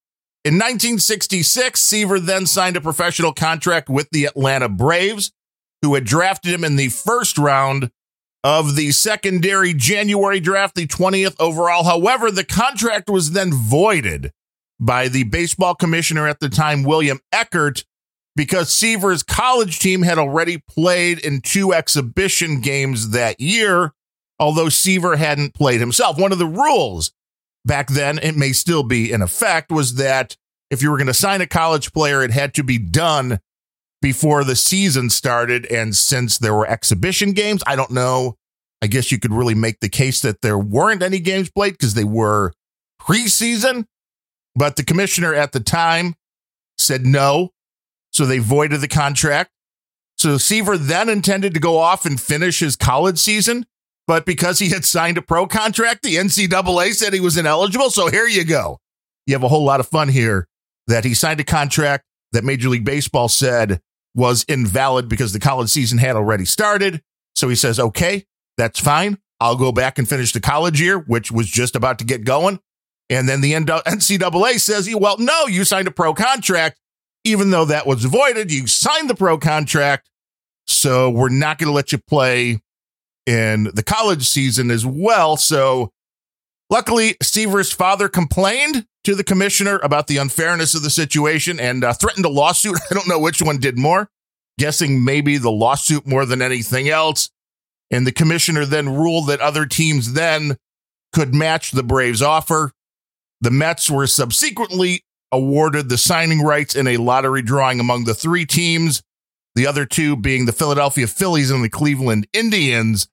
In 0.44 0.56
1966, 0.56 1.80
Seaver 1.80 2.20
then 2.20 2.46
signed 2.46 2.76
a 2.76 2.82
professional 2.82 3.34
contract 3.34 3.90
with 3.90 4.10
the 4.12 4.26
Atlanta 4.26 4.70
Braves, 4.70 5.32
who 5.82 5.94
had 5.94 6.06
drafted 6.06 6.54
him 6.54 6.64
in 6.64 6.76
the 6.76 6.90
first 6.90 7.38
round 7.38 7.90
of 8.44 8.76
the 8.76 8.92
secondary 8.92 9.74
January 9.74 10.40
draft, 10.40 10.76
the 10.76 10.86
20th 10.86 11.36
overall. 11.40 11.84
However, 11.84 12.30
the 12.30 12.44
contract 12.44 13.10
was 13.10 13.32
then 13.32 13.52
voided 13.52 14.32
by 14.80 15.08
the 15.08 15.24
baseball 15.24 15.74
commissioner 15.74 16.28
at 16.28 16.40
the 16.40 16.50
time, 16.50 16.84
William 16.84 17.20
Eckert, 17.32 17.84
because 18.36 18.72
Seaver's 18.72 19.24
college 19.24 19.80
team 19.80 20.02
had 20.02 20.18
already 20.18 20.62
played 20.70 21.20
in 21.20 21.42
two 21.42 21.74
exhibition 21.74 22.62
games 22.62 23.12
that 23.12 23.40
year, 23.40 23.94
although 24.40 24.70
Seaver 24.70 25.16
hadn't 25.16 25.54
played 25.54 25.80
himself. 25.80 26.20
One 26.20 26.32
of 26.32 26.40
the 26.40 26.46
rules 26.46 27.12
back 27.64 27.88
then, 27.88 28.20
it 28.20 28.36
may 28.36 28.52
still 28.52 28.84
be 28.84 29.12
in 29.12 29.22
effect, 29.22 29.72
was 29.72 29.96
that 29.96 30.36
if 30.70 30.82
you 30.82 30.92
were 30.92 30.98
going 30.98 31.08
to 31.08 31.14
sign 31.14 31.42
a 31.42 31.48
college 31.48 31.94
player, 31.94 32.22
it 32.24 32.32
had 32.32 32.54
to 32.56 32.64
be 32.64 32.78
done 32.78 33.40
before 34.02 34.44
the 34.44 34.56
season 34.56 35.10
started. 35.10 35.66
And 35.68 35.96
since 35.96 36.38
there 36.38 36.54
were 36.54 36.68
exhibition 36.68 37.32
games, 37.32 37.64
I 37.66 37.76
don't 37.76 37.92
know. 37.92 38.36
I 38.82 38.88
guess 38.88 39.12
you 39.12 39.20
could 39.20 39.32
really 39.32 39.56
make 39.56 39.80
the 39.80 39.90
case 39.90 40.22
that 40.22 40.42
there 40.42 40.58
weren't 40.58 41.02
any 41.02 41.20
games 41.20 41.50
played 41.50 41.74
because 41.74 41.94
they 41.94 42.04
were 42.04 42.52
preseason. 43.02 43.86
But 44.56 44.76
the 44.76 44.84
commissioner 44.84 45.34
at 45.34 45.54
the 45.54 45.60
time 45.60 46.16
said 46.78 47.06
no. 47.06 47.52
So 48.16 48.26
they 48.26 48.40
voided 48.40 48.80
the 48.80 48.88
contract. 48.88 49.52
So 50.18 50.38
Seaver 50.38 50.78
then 50.78 51.10
intended 51.10 51.54
to 51.54 51.60
go 51.60 51.78
off 51.80 52.06
and 52.06 52.20
finish 52.20 52.60
his 52.60 52.78
college 52.78 53.20
season. 53.20 53.66
But 54.08 54.26
because 54.26 54.60
he 54.60 54.70
had 54.70 54.86
signed 54.86 55.18
a 55.18 55.22
pro 55.22 55.48
contract, 55.48 56.02
the 56.02 56.16
NCAA 56.16 56.94
said 56.94 57.12
he 57.12 57.20
was 57.20 57.36
ineligible. 57.36 57.90
So 57.90 58.08
here 58.08 58.26
you 58.26 58.46
go. 58.46 58.80
You 59.28 59.34
have 59.34 59.44
a 59.44 59.50
whole 59.50 59.66
lot 59.66 59.82
of 59.82 59.88
fun 59.90 60.08
here 60.08 60.48
that 60.88 61.04
he 61.04 61.14
signed 61.14 61.42
a 61.42 61.44
contract 61.44 62.06
that 62.32 62.46
Major 62.46 62.70
League 62.70 62.86
Baseball 62.86 63.28
said 63.28 63.82
was 64.14 64.46
invalid 64.48 65.10
because 65.10 65.34
the 65.34 65.40
college 65.40 65.70
season 65.70 65.98
had 65.98 66.16
already 66.16 66.46
started. 66.46 67.02
So 67.36 67.50
he 67.50 67.56
says, 67.56 67.82
okay, 67.82 68.26
that's 68.58 68.80
fine. 68.80 69.18
I'll 69.42 69.58
go 69.58 69.74
back 69.74 70.00
and 70.00 70.08
finish 70.08 70.32
the 70.32 70.40
college 70.40 70.80
year, 70.80 70.98
which 70.98 71.34
was 71.34 71.48
just 71.48 71.76
about 71.76 72.00
to 72.00 72.06
get 72.06 72.24
going. 72.24 72.62
And 73.10 73.28
then 73.28 73.42
the 73.42 73.52
NCAA 73.52 74.62
says, 74.62 74.90
well, 74.96 75.18
no, 75.18 75.48
you 75.48 75.66
signed 75.66 75.90
a 75.90 75.92
pro 75.92 76.14
contract. 76.14 76.80
Even 77.26 77.50
though 77.50 77.66
that 77.66 77.86
was 77.88 78.06
voided, 78.06 78.52
you 78.52 78.68
signed 78.68 79.10
the 79.10 79.16
pro 79.16 79.38
contract. 79.38 80.10
So 80.68 81.10
we're 81.10 81.30
not 81.30 81.58
going 81.58 81.68
to 81.68 81.74
let 81.74 81.92
you 81.92 81.98
play 81.98 82.60
in 83.26 83.72
the 83.74 83.84
college 83.84 84.28
season 84.28 84.72
as 84.72 84.86
well. 84.86 85.36
So 85.36 85.92
luckily, 86.70 87.18
Seaver's 87.22 87.74
father 87.74 88.08
complained 88.08 88.86
to 89.04 89.16
the 89.16 89.24
commissioner 89.24 89.80
about 89.84 90.08
the 90.08 90.18
unfairness 90.18 90.76
of 90.76 90.84
the 90.84 90.90
situation 90.90 91.60
and 91.60 91.84
uh, 91.84 91.94
threatened 91.94 92.26
a 92.26 92.30
lawsuit. 92.30 92.78
I 92.92 92.94
don't 92.94 93.08
know 93.08 93.20
which 93.20 93.42
one 93.42 93.58
did 93.58 93.78
more, 93.78 94.10
guessing 94.60 95.04
maybe 95.04 95.38
the 95.38 95.52
lawsuit 95.52 96.08
more 96.08 96.26
than 96.26 96.42
anything 96.42 96.90
else. 96.90 97.30
And 97.92 98.06
the 98.06 98.12
commissioner 98.12 98.66
then 98.66 98.90
ruled 98.90 99.28
that 99.28 99.42
other 99.42 99.66
teams 99.66 100.14
then 100.14 100.58
could 101.14 101.34
match 101.34 101.72
the 101.72 101.84
Braves' 101.84 102.22
offer. 102.22 102.72
The 103.42 103.52
Mets 103.52 103.90
were 103.90 104.08
subsequently 104.08 105.05
awarded 105.32 105.90
the 105.90 105.98
signing 105.98 106.42
rights 106.42 106.76
in 106.76 106.88
a 106.88 106.98
lottery 106.98 107.42
drawing 107.42 107.80
among 107.80 108.06
the 108.06 108.14
three 108.14 108.46
teams, 108.46 109.02
the 109.56 109.68
other 109.68 109.86
two 109.86 110.16
being 110.16 110.46
the 110.46 110.52
Philadelphia 110.52 111.08
Phillies 111.08 111.52
and 111.52 111.64
the 111.64 111.70
Cleveland 111.70 112.28
Indians, 112.34 113.08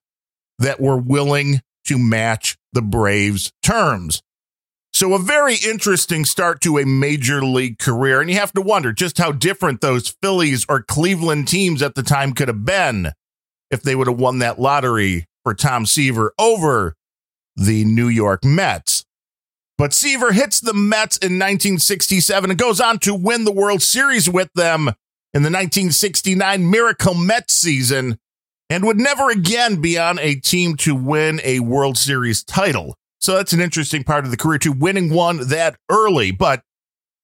that 0.59 0.79
were 0.79 0.97
willing 0.97 1.61
to 1.85 1.97
match 1.97 2.57
the 2.71 2.81
Braves' 2.81 3.51
terms. 3.61 4.21
So, 4.93 5.15
a 5.15 5.19
very 5.19 5.55
interesting 5.55 6.23
start 6.23 6.61
to 6.61 6.77
a 6.77 6.85
major 6.85 7.43
league 7.43 7.79
career. 7.79 8.21
And 8.21 8.29
you 8.29 8.37
have 8.37 8.53
to 8.53 8.61
wonder 8.61 8.93
just 8.93 9.17
how 9.17 9.31
different 9.31 9.81
those 9.81 10.15
Phillies 10.21 10.65
or 10.69 10.83
Cleveland 10.83 11.47
teams 11.47 11.81
at 11.81 11.95
the 11.95 12.03
time 12.03 12.33
could 12.33 12.47
have 12.47 12.63
been 12.63 13.11
if 13.71 13.81
they 13.81 13.95
would 13.95 14.07
have 14.07 14.19
won 14.19 14.37
that 14.39 14.59
lottery 14.59 15.25
for 15.43 15.55
Tom 15.55 15.87
Seaver 15.87 16.33
over 16.37 16.95
the 17.55 17.83
New 17.85 18.07
York 18.07 18.45
Mets. 18.45 19.02
But 19.83 19.93
Seaver 19.93 20.31
hits 20.31 20.61
the 20.61 20.73
Mets 20.73 21.17
in 21.17 21.33
1967 21.33 22.49
and 22.49 22.57
goes 22.57 22.79
on 22.79 22.99
to 22.99 23.13
win 23.13 23.43
the 23.43 23.51
World 23.51 23.81
Series 23.81 24.29
with 24.29 24.47
them 24.55 24.87
in 25.33 25.43
the 25.43 25.51
1969 25.51 26.71
Miracle 26.71 27.13
Mets 27.13 27.53
season 27.53 28.17
and 28.69 28.85
would 28.85 28.97
never 28.97 29.29
again 29.29 29.81
be 29.81 29.99
on 29.99 30.19
a 30.19 30.35
team 30.35 30.77
to 30.77 30.95
win 30.95 31.41
a 31.43 31.59
World 31.59 31.97
Series 31.97 32.45
title. 32.45 32.95
So 33.19 33.35
that's 33.35 33.51
an 33.51 33.59
interesting 33.59 34.05
part 34.05 34.23
of 34.23 34.31
the 34.31 34.37
career 34.37 34.57
to 34.59 34.71
winning 34.71 35.13
one 35.13 35.49
that 35.49 35.75
early. 35.91 36.31
But 36.31 36.61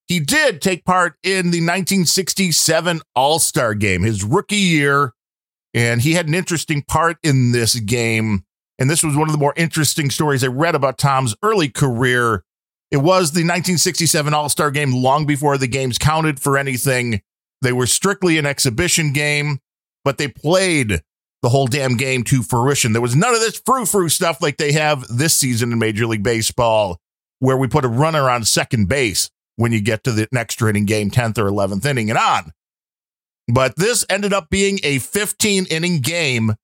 he 0.10 0.20
did 0.20 0.62
take 0.62 0.84
part 0.84 1.14
in 1.24 1.52
the 1.52 1.62
1967 1.62 3.00
All 3.16 3.40
Star 3.40 3.74
game, 3.74 4.02
his 4.02 4.26
rookie 4.26 4.58
year. 4.58 5.14
And 5.74 6.02
he 6.02 6.12
had 6.12 6.28
an 6.28 6.34
interesting 6.34 6.82
part 6.82 7.20
in 7.24 7.54
this 7.54 7.80
game. 7.80 8.44
And 8.78 8.90
this 8.90 9.02
was 9.02 9.16
one 9.16 9.30
of 9.30 9.32
the 9.32 9.40
more 9.40 9.54
interesting 9.56 10.10
stories 10.10 10.44
I 10.44 10.48
read 10.48 10.76
about 10.76 10.98
Tom's 10.98 11.34
early 11.42 11.70
career. 11.70 12.44
It 12.92 12.98
was 12.98 13.32
the 13.32 13.42
1967 13.42 14.34
All 14.34 14.50
Star 14.50 14.72
game 14.72 14.94
long 14.94 15.26
before 15.26 15.58
the 15.58 15.68
games 15.68 15.98
counted 15.98 16.40
for 16.40 16.58
anything. 16.58 17.22
They 17.62 17.74
were 17.74 17.86
strictly 17.86 18.38
an 18.38 18.46
exhibition 18.46 19.14
game, 19.14 19.60
but 20.04 20.18
they 20.18 20.28
played 20.28 21.02
the 21.42 21.50
whole 21.50 21.68
damn 21.68 21.98
game 21.98 22.24
to 22.26 22.42
fruition. 22.42 22.94
There 22.94 23.02
was 23.02 23.16
none 23.16 23.34
of 23.34 23.42
this 23.42 23.62
frou 23.66 23.86
frou 23.86 24.10
stuff 24.10 24.42
like 24.42 24.58
they 24.58 24.72
have 24.74 25.06
this 25.08 25.36
season 25.38 25.72
in 25.72 25.80
Major 25.80 26.06
League 26.06 26.24
Baseball, 26.24 27.00
where 27.40 27.58
we 27.58 27.68
put 27.68 27.86
a 27.86 27.90
runner 27.90 28.30
on 28.30 28.44
second 28.44 28.90
base 28.90 29.30
when 29.56 29.72
you 29.72 29.82
get 29.82 30.04
to 30.06 30.12
the 30.12 30.28
next 30.32 30.62
inning 30.62 30.86
game, 30.86 31.12
10th 31.12 31.38
or 31.38 31.50
11th 31.50 31.86
inning 31.86 32.10
and 32.10 32.18
on. 32.18 32.52
But 33.52 33.76
this 33.78 34.06
ended 34.10 34.34
up 34.34 34.50
being 34.50 34.80
a 34.84 35.00
15 35.00 35.66
inning 35.66 36.00
game, 36.00 36.56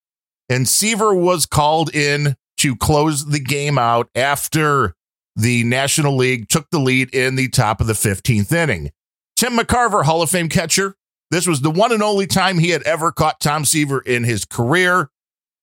and 0.49 0.67
Seaver 0.67 1.13
was 1.13 1.45
called 1.45 1.93
in 1.93 2.35
to 2.57 2.75
close 2.75 3.25
the 3.25 3.39
game 3.39 3.77
out 3.77 4.09
after 4.15 4.95
the 5.35 5.63
National 5.63 6.15
League 6.15 6.49
took 6.49 6.69
the 6.69 6.79
lead 6.79 7.13
in 7.13 7.35
the 7.35 7.49
top 7.49 7.81
of 7.81 7.87
the 7.87 7.93
15th 7.93 8.51
inning. 8.51 8.91
Tim 9.35 9.57
McCarver, 9.57 10.03
Hall 10.03 10.21
of 10.21 10.29
Fame 10.29 10.49
catcher, 10.49 10.95
this 11.31 11.47
was 11.47 11.61
the 11.61 11.71
one 11.71 11.91
and 11.91 12.03
only 12.03 12.27
time 12.27 12.59
he 12.59 12.69
had 12.69 12.83
ever 12.83 13.11
caught 13.11 13.39
Tom 13.39 13.65
Seaver 13.65 13.99
in 13.99 14.23
his 14.23 14.45
career. 14.45 15.09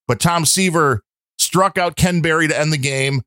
But 0.08 0.20
Tom 0.20 0.44
Seaver 0.44 1.02
struck 1.38 1.78
out 1.78 1.96
Ken 1.96 2.20
Berry 2.20 2.48
to 2.48 2.58
end 2.58 2.72
the 2.72 2.78
game. 2.78 3.22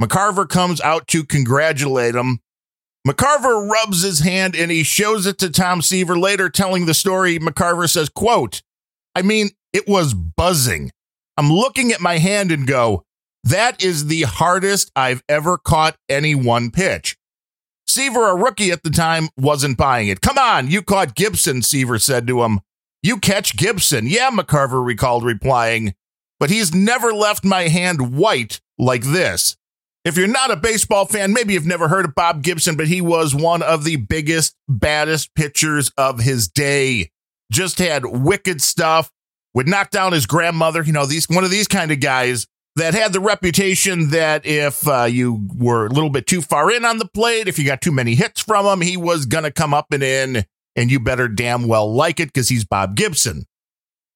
McCarver 0.00 0.48
comes 0.48 0.80
out 0.80 1.06
to 1.08 1.24
congratulate 1.24 2.14
him. 2.14 2.40
McCarver 3.06 3.68
rubs 3.68 4.02
his 4.02 4.20
hand 4.20 4.54
and 4.54 4.70
he 4.70 4.84
shows 4.84 5.26
it 5.26 5.38
to 5.38 5.50
Tom 5.50 5.82
Seaver 5.82 6.16
later 6.16 6.48
telling 6.48 6.86
the 6.86 6.94
story. 6.94 7.38
McCarver 7.38 7.90
says, 7.90 8.08
quote, 8.08 8.62
I 9.14 9.22
mean, 9.22 9.50
it 9.72 9.88
was 9.88 10.14
buzzing. 10.14 10.92
I'm 11.36 11.50
looking 11.50 11.92
at 11.92 12.00
my 12.00 12.18
hand 12.18 12.52
and 12.52 12.66
go, 12.66 13.04
that 13.44 13.82
is 13.82 14.06
the 14.06 14.22
hardest 14.22 14.90
I've 14.94 15.22
ever 15.28 15.58
caught 15.58 15.96
any 16.08 16.34
one 16.34 16.70
pitch. 16.70 17.16
Seaver, 17.86 18.28
a 18.28 18.36
rookie 18.36 18.70
at 18.70 18.82
the 18.82 18.90
time, 18.90 19.28
wasn't 19.36 19.76
buying 19.76 20.08
it. 20.08 20.20
Come 20.20 20.38
on, 20.38 20.70
you 20.70 20.82
caught 20.82 21.14
Gibson, 21.14 21.62
Seaver 21.62 21.98
said 21.98 22.26
to 22.26 22.42
him. 22.42 22.60
You 23.02 23.18
catch 23.18 23.56
Gibson. 23.56 24.06
Yeah, 24.06 24.30
McCarver 24.30 24.84
recalled 24.84 25.24
replying, 25.24 25.94
but 26.38 26.50
he's 26.50 26.72
never 26.72 27.12
left 27.12 27.44
my 27.44 27.68
hand 27.68 28.16
white 28.16 28.60
like 28.78 29.02
this. 29.02 29.56
If 30.04 30.16
you're 30.16 30.26
not 30.26 30.50
a 30.50 30.56
baseball 30.56 31.04
fan, 31.06 31.32
maybe 31.32 31.54
you've 31.54 31.66
never 31.66 31.88
heard 31.88 32.04
of 32.04 32.14
Bob 32.14 32.42
Gibson, 32.42 32.76
but 32.76 32.88
he 32.88 33.00
was 33.00 33.34
one 33.34 33.62
of 33.62 33.84
the 33.84 33.96
biggest, 33.96 34.56
baddest 34.68 35.34
pitchers 35.34 35.92
of 35.96 36.20
his 36.20 36.48
day. 36.48 37.10
Just 37.52 37.78
had 37.78 38.06
wicked 38.06 38.62
stuff, 38.62 39.12
would 39.54 39.68
knock 39.68 39.90
down 39.90 40.12
his 40.12 40.26
grandmother. 40.26 40.82
You 40.82 40.92
know, 40.92 41.06
these 41.06 41.28
one 41.28 41.44
of 41.44 41.50
these 41.50 41.68
kind 41.68 41.92
of 41.92 42.00
guys 42.00 42.46
that 42.76 42.94
had 42.94 43.12
the 43.12 43.20
reputation 43.20 44.10
that 44.10 44.46
if 44.46 44.86
uh, 44.88 45.04
you 45.04 45.46
were 45.54 45.86
a 45.86 45.90
little 45.90 46.10
bit 46.10 46.26
too 46.26 46.40
far 46.40 46.70
in 46.70 46.84
on 46.84 46.98
the 46.98 47.08
plate, 47.08 47.48
if 47.48 47.58
you 47.58 47.64
got 47.64 47.82
too 47.82 47.92
many 47.92 48.14
hits 48.14 48.40
from 48.40 48.66
him, 48.66 48.80
he 48.80 48.96
was 48.96 49.26
going 49.26 49.44
to 49.44 49.50
come 49.50 49.74
up 49.74 49.92
and 49.92 50.02
in, 50.02 50.44
and 50.74 50.90
you 50.90 50.98
better 50.98 51.28
damn 51.28 51.68
well 51.68 51.92
like 51.92 52.18
it 52.18 52.32
because 52.32 52.48
he's 52.48 52.64
Bob 52.64 52.96
Gibson. 52.96 53.44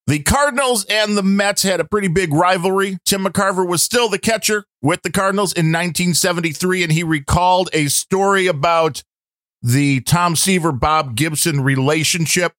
The 0.07 0.21
Cardinals 0.21 0.85
and 0.85 1.19
the 1.19 1.23
Mets 1.23 1.65
had 1.65 1.81
a 1.81 1.85
pretty 1.85 2.07
big 2.07 2.33
rivalry. 2.33 2.99
Tim 3.05 3.25
McCarver 3.25 3.67
was 3.67 3.83
still 3.83 4.09
the 4.09 4.21
catcher 4.21 4.65
with 4.81 5.03
the 5.03 5.11
Cardinals 5.11 5.53
in 5.53 5.67
1973, 5.67 6.85
and 6.85 6.93
he 6.93 7.03
recalled 7.03 7.69
a 7.73 7.89
story 7.89 8.47
about 8.47 9.03
the 9.63 10.01
Tom 10.03 10.37
Seaver 10.37 10.71
Bob 10.71 11.17
Gibson 11.17 11.61
relationship. 11.61 12.53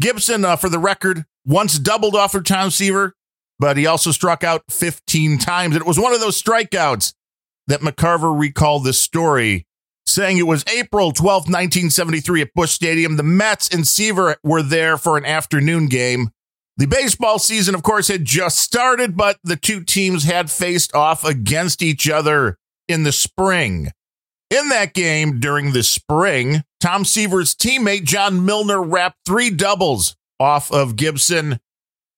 Gibson, 0.00 0.44
uh, 0.44 0.54
for 0.54 0.68
the 0.68 0.78
record, 0.78 1.24
once 1.44 1.78
doubled 1.78 2.14
off 2.14 2.36
of 2.36 2.44
Tom 2.44 2.70
Seaver, 2.70 3.14
but 3.58 3.76
he 3.76 3.86
also 3.86 4.10
struck 4.10 4.44
out 4.44 4.62
15 4.70 5.38
times. 5.38 5.76
It 5.76 5.86
was 5.86 5.98
one 5.98 6.12
of 6.12 6.20
those 6.20 6.40
strikeouts 6.40 7.14
that 7.66 7.80
McCarver 7.80 8.38
recalled 8.38 8.84
this 8.84 9.00
story, 9.00 9.66
saying 10.06 10.38
it 10.38 10.46
was 10.46 10.64
April 10.66 11.12
12, 11.12 11.42
1973 11.42 12.42
at 12.42 12.54
Busch 12.54 12.72
Stadium. 12.72 13.16
The 13.16 13.22
Mets 13.22 13.68
and 13.68 13.86
Seaver 13.86 14.36
were 14.42 14.62
there 14.62 14.96
for 14.96 15.16
an 15.16 15.24
afternoon 15.24 15.86
game. 15.86 16.30
The 16.76 16.86
baseball 16.86 17.38
season, 17.38 17.74
of 17.74 17.84
course, 17.84 18.08
had 18.08 18.24
just 18.24 18.58
started, 18.58 19.16
but 19.16 19.38
the 19.44 19.56
two 19.56 19.84
teams 19.84 20.24
had 20.24 20.50
faced 20.50 20.94
off 20.94 21.24
against 21.24 21.82
each 21.82 22.10
other 22.10 22.58
in 22.88 23.04
the 23.04 23.12
spring. 23.12 23.90
In 24.50 24.68
that 24.70 24.92
game 24.92 25.40
during 25.40 25.72
the 25.72 25.82
spring, 25.82 26.64
Tom 26.80 27.04
Seaver's 27.04 27.54
teammate 27.54 28.04
John 28.04 28.44
Milner 28.44 28.82
rapped 28.82 29.18
three 29.24 29.50
doubles 29.50 30.16
off 30.38 30.70
of 30.70 30.96
Gibson. 30.96 31.60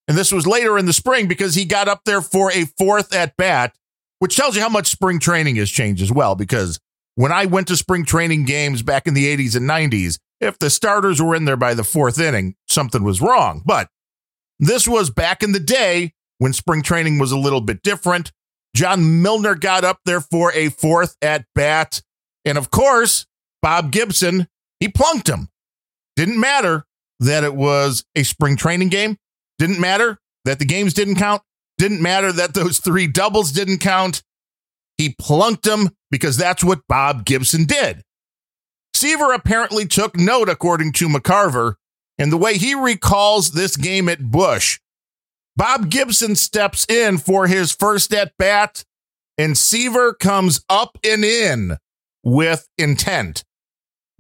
And 0.09 0.17
this 0.17 0.33
was 0.33 0.47
later 0.47 0.79
in 0.79 0.87
the 0.87 0.93
spring 0.93 1.27
because 1.27 1.55
he 1.55 1.65
got 1.65 1.89
up 1.89 2.03
there 2.05 2.21
for 2.23 2.53
a 2.53 2.65
fourth 2.79 3.15
at 3.15 3.37
bat, 3.37 3.75
which 4.21 4.37
tells 4.37 4.55
you 4.57 4.63
how 4.63 4.69
much 4.69 4.87
spring 4.87 5.19
training 5.19 5.57
has 5.57 5.71
changed 5.71 6.03
as 6.03 6.13
well. 6.13 6.35
Because 6.35 6.79
When 7.17 7.33
I 7.33 7.47
went 7.47 7.69
to 7.69 7.77
spring 7.77 8.05
training 8.05 8.45
games 8.45 8.83
back 8.83 9.07
in 9.07 9.15
the 9.15 9.35
80s 9.37 9.57
and 9.57 9.69
90s, 9.69 10.19
if 10.41 10.59
the 10.59 10.69
starters 10.69 11.21
were 11.21 11.35
in 11.35 11.47
there 11.47 11.57
by 11.57 11.73
the 11.75 11.83
fourth 11.83 12.21
inning, 12.21 12.55
something 12.69 13.03
was 13.03 13.23
wrong. 13.23 13.63
But 13.65 13.89
this 14.61 14.87
was 14.87 15.11
back 15.11 15.43
in 15.43 15.53
the 15.53 15.61
day 15.61 16.13
when 16.39 16.53
spring 16.53 16.83
training 16.83 17.19
was 17.19 17.33
a 17.33 17.39
little 17.39 17.63
bit 17.63 17.83
different. 17.83 18.33
John 18.75 19.23
Milner 19.23 19.55
got 19.55 19.85
up 19.85 20.01
there 20.05 20.21
for 20.21 20.53
a 20.53 20.69
fourth 20.69 21.17
at 21.23 21.47
bat. 21.55 22.03
And 22.45 22.59
of 22.59 22.71
course, 22.71 23.27
Bob 23.63 23.91
Gibson, 23.91 24.47
he 24.79 24.89
plunked 24.89 25.29
him. 25.29 25.49
Didn't 26.17 26.39
matter 26.39 26.85
that 27.21 27.45
it 27.45 27.55
was 27.55 28.05
a 28.15 28.23
spring 28.23 28.57
training 28.57 28.91
game. 28.91 29.17
Didn't 29.59 29.81
matter 29.81 30.19
that 30.45 30.59
the 30.59 30.65
games 30.65 30.95
didn't 30.95 31.17
count. 31.17 31.43
Didn't 31.79 32.03
matter 32.03 32.33
that 32.33 32.55
those 32.55 32.79
three 32.79 33.07
doubles 33.07 33.53
didn't 33.53 33.79
count. 33.79 34.23
He 34.97 35.15
plunked 35.19 35.67
him 35.67 35.91
because 36.11 36.37
that's 36.37 36.65
what 36.65 36.87
Bob 36.89 37.25
Gibson 37.25 37.65
did. 37.65 38.03
Seaver 38.95 39.33
apparently 39.33 39.87
took 39.87 40.17
note, 40.17 40.49
according 40.49 40.93
to 40.93 41.09
McCarver, 41.09 41.75
and 42.19 42.33
the 42.33 42.39
way 42.39 42.57
he 42.57 42.75
recalls 42.75 43.51
this 43.51 43.77
game 43.77 44.09
at 44.09 44.31
Busch. 44.31 44.81
Bob 45.55 45.91
Gibson 45.91 46.35
steps 46.35 46.87
in 46.89 47.19
for 47.19 47.47
his 47.47 47.73
first 47.73 48.15
at 48.15 48.33
bat, 48.39 48.85
and 49.37 49.57
Seaver 49.57 50.15
comes 50.15 50.65
up 50.71 50.99
and 51.05 51.25
in 51.25 51.77
with 52.23 52.69
intent. 52.79 53.45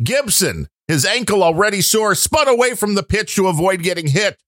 Gibson, 0.02 0.68
his 0.88 1.06
ankle 1.06 1.42
already 1.42 1.80
sore, 1.80 2.14
spun 2.14 2.48
away 2.48 2.74
from 2.74 2.94
the 2.94 3.02
pitch 3.02 3.34
to 3.36 3.48
avoid 3.48 3.82
getting 3.82 4.08
hit, 4.08 4.38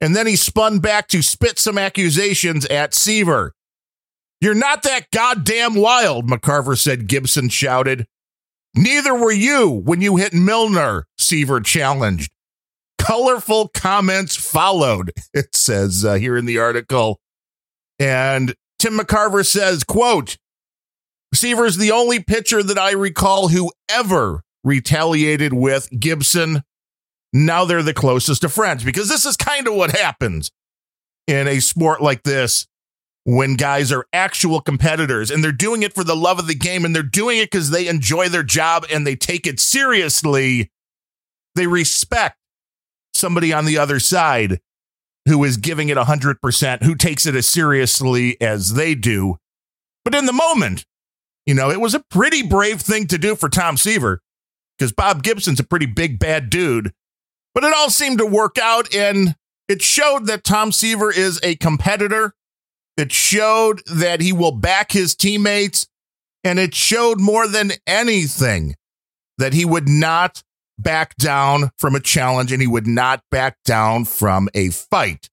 and 0.00 0.14
then 0.14 0.26
he 0.26 0.36
spun 0.36 0.78
back 0.78 1.08
to 1.08 1.22
spit 1.22 1.58
some 1.58 1.78
accusations 1.78 2.66
at 2.66 2.94
Seaver. 2.94 3.54
You're 4.40 4.54
not 4.54 4.82
that 4.84 5.10
goddamn 5.10 5.74
wild, 5.74 6.28
McCarver 6.28 6.78
said, 6.78 7.08
Gibson 7.08 7.48
shouted. 7.48 8.06
Neither 8.74 9.14
were 9.14 9.32
you 9.32 9.68
when 9.68 10.00
you 10.00 10.16
hit 10.16 10.32
Milner, 10.32 11.06
Seaver 11.18 11.60
challenged. 11.60 12.30
Colorful 12.98 13.68
comments 13.68 14.36
followed, 14.36 15.12
it 15.34 15.54
says 15.56 16.04
uh, 16.04 16.14
here 16.14 16.36
in 16.36 16.46
the 16.46 16.58
article. 16.58 17.18
And 17.98 18.54
Tim 18.78 18.98
McCarver 18.98 19.44
says, 19.44 19.82
quote, 19.82 20.36
Seaver's 21.34 21.76
the 21.76 21.90
only 21.90 22.22
pitcher 22.22 22.62
that 22.62 22.78
I 22.78 22.92
recall 22.92 23.48
who 23.48 23.72
ever 23.88 24.42
retaliated 24.64 25.52
with 25.52 25.88
Gibson. 25.98 26.62
Now 27.32 27.64
they're 27.64 27.82
the 27.82 27.94
closest 27.94 28.44
of 28.44 28.52
friends 28.52 28.84
because 28.84 29.08
this 29.08 29.24
is 29.24 29.36
kind 29.36 29.68
of 29.68 29.74
what 29.74 29.90
happens 29.90 30.50
in 31.26 31.46
a 31.46 31.60
sport 31.60 32.00
like 32.00 32.22
this 32.22 32.66
when 33.24 33.56
guys 33.56 33.92
are 33.92 34.06
actual 34.12 34.60
competitors 34.60 35.30
and 35.30 35.44
they're 35.44 35.52
doing 35.52 35.82
it 35.82 35.94
for 35.94 36.02
the 36.02 36.16
love 36.16 36.38
of 36.38 36.46
the 36.46 36.54
game 36.54 36.84
and 36.86 36.96
they're 36.96 37.02
doing 37.02 37.38
it 37.38 37.50
because 37.50 37.68
they 37.68 37.86
enjoy 37.86 38.28
their 38.28 38.42
job 38.42 38.86
and 38.90 39.06
they 39.06 39.14
take 39.14 39.46
it 39.46 39.60
seriously, 39.60 40.70
they 41.54 41.66
respect 41.66 42.38
somebody 43.12 43.52
on 43.52 43.66
the 43.66 43.76
other 43.76 44.00
side 44.00 44.60
who 45.26 45.44
is 45.44 45.58
giving 45.58 45.90
it 45.90 45.98
100%, 45.98 46.82
who 46.82 46.94
takes 46.94 47.26
it 47.26 47.34
as 47.34 47.46
seriously 47.46 48.40
as 48.40 48.72
they 48.72 48.94
do. 48.94 49.36
But 50.04 50.14
in 50.14 50.24
the 50.24 50.32
moment, 50.32 50.86
you 51.44 51.52
know, 51.52 51.70
it 51.70 51.82
was 51.82 51.94
a 51.94 52.04
pretty 52.10 52.42
brave 52.42 52.80
thing 52.80 53.06
to 53.08 53.18
do 53.18 53.36
for 53.36 53.50
Tom 53.50 53.76
Seaver 53.76 54.22
because 54.78 54.92
Bob 54.92 55.22
Gibson's 55.22 55.60
a 55.60 55.64
pretty 55.64 55.86
big, 55.86 56.18
bad 56.18 56.48
dude. 56.48 56.92
But 57.58 57.64
it 57.64 57.74
all 57.74 57.90
seemed 57.90 58.18
to 58.18 58.26
work 58.26 58.56
out 58.56 58.94
and 58.94 59.34
it 59.66 59.82
showed 59.82 60.26
that 60.26 60.44
Tom 60.44 60.70
Seaver 60.70 61.10
is 61.10 61.40
a 61.42 61.56
competitor 61.56 62.32
it 62.98 63.12
showed 63.12 63.80
that 63.86 64.20
he 64.20 64.32
will 64.32 64.50
back 64.50 64.90
his 64.90 65.14
teammates. 65.14 65.86
And 66.42 66.58
it 66.58 66.74
showed 66.74 67.20
more 67.20 67.46
than 67.46 67.72
anything 67.86 68.74
that 69.38 69.54
he 69.54 69.64
would 69.64 69.88
not 69.88 70.42
back 70.78 71.16
down 71.16 71.70
from 71.78 71.94
a 71.94 72.00
challenge 72.00 72.52
and 72.52 72.60
he 72.60 72.66
would 72.66 72.86
not 72.86 73.22
back 73.30 73.56
down 73.64 74.04
from 74.04 74.48
a 74.54 74.70
fight. 74.70 75.30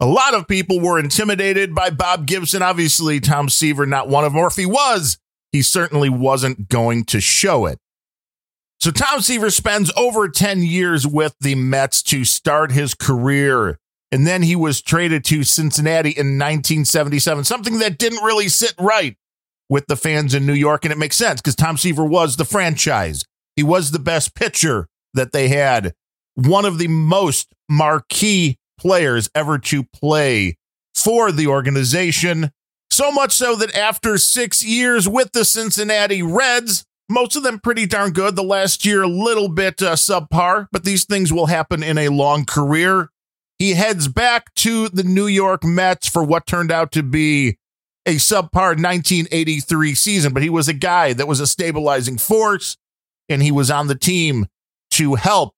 A 0.00 0.06
lot 0.06 0.34
of 0.34 0.48
people 0.48 0.80
were 0.80 0.98
intimidated 0.98 1.74
by 1.74 1.90
Bob 1.90 2.26
Gibson. 2.26 2.62
Obviously, 2.62 3.20
Tom 3.20 3.48
Seaver, 3.48 3.86
not 3.86 4.08
one 4.08 4.24
of 4.24 4.32
them, 4.32 4.40
or 4.40 4.48
if 4.48 4.56
he 4.56 4.66
was, 4.66 5.18
he 5.52 5.62
certainly 5.62 6.08
wasn't 6.08 6.68
going 6.68 7.04
to 7.06 7.20
show 7.20 7.66
it. 7.66 7.78
So 8.80 8.90
Tom 8.90 9.20
Seaver 9.20 9.50
spends 9.50 9.90
over 9.96 10.28
10 10.28 10.62
years 10.62 11.06
with 11.06 11.34
the 11.40 11.54
Mets 11.54 12.02
to 12.04 12.24
start 12.24 12.72
his 12.72 12.94
career 12.94 13.78
and 14.14 14.28
then 14.28 14.42
he 14.42 14.54
was 14.54 14.80
traded 14.80 15.24
to 15.24 15.42
Cincinnati 15.42 16.10
in 16.10 16.38
1977, 16.38 17.42
something 17.42 17.80
that 17.80 17.98
didn't 17.98 18.22
really 18.22 18.48
sit 18.48 18.72
right 18.78 19.16
with 19.68 19.88
the 19.88 19.96
fans 19.96 20.34
in 20.34 20.46
New 20.46 20.52
York. 20.52 20.84
And 20.84 20.92
it 20.92 20.98
makes 20.98 21.16
sense 21.16 21.40
because 21.40 21.56
Tom 21.56 21.76
Seaver 21.76 22.04
was 22.04 22.36
the 22.36 22.44
franchise. 22.44 23.24
He 23.56 23.64
was 23.64 23.90
the 23.90 23.98
best 23.98 24.36
pitcher 24.36 24.86
that 25.14 25.32
they 25.32 25.48
had, 25.48 25.94
one 26.36 26.64
of 26.64 26.78
the 26.78 26.86
most 26.86 27.52
marquee 27.68 28.56
players 28.78 29.28
ever 29.34 29.58
to 29.58 29.82
play 29.82 30.58
for 30.94 31.32
the 31.32 31.48
organization. 31.48 32.52
So 32.90 33.10
much 33.10 33.32
so 33.32 33.56
that 33.56 33.76
after 33.76 34.16
six 34.16 34.64
years 34.64 35.08
with 35.08 35.32
the 35.32 35.44
Cincinnati 35.44 36.22
Reds, 36.22 36.84
most 37.08 37.36
of 37.36 37.42
them 37.42 37.60
pretty 37.60 37.86
darn 37.86 38.12
good. 38.12 38.36
The 38.36 38.42
last 38.42 38.84
year, 38.84 39.02
a 39.02 39.08
little 39.08 39.48
bit 39.48 39.82
uh, 39.82 39.94
subpar, 39.94 40.66
but 40.72 40.84
these 40.84 41.04
things 41.04 41.32
will 41.32 41.46
happen 41.46 41.82
in 41.82 41.98
a 41.98 42.08
long 42.08 42.44
career. 42.44 43.10
He 43.58 43.74
heads 43.74 44.08
back 44.08 44.54
to 44.56 44.88
the 44.88 45.04
New 45.04 45.26
York 45.26 45.64
Mets 45.64 46.08
for 46.08 46.24
what 46.24 46.46
turned 46.46 46.72
out 46.72 46.92
to 46.92 47.02
be 47.02 47.58
a 48.06 48.16
subpar 48.16 48.76
1983 48.76 49.94
season, 49.94 50.32
but 50.32 50.42
he 50.42 50.50
was 50.50 50.68
a 50.68 50.74
guy 50.74 51.12
that 51.12 51.28
was 51.28 51.40
a 51.40 51.46
stabilizing 51.46 52.18
force 52.18 52.76
and 53.28 53.42
he 53.42 53.50
was 53.50 53.70
on 53.70 53.86
the 53.86 53.94
team 53.94 54.46
to 54.90 55.14
help 55.14 55.54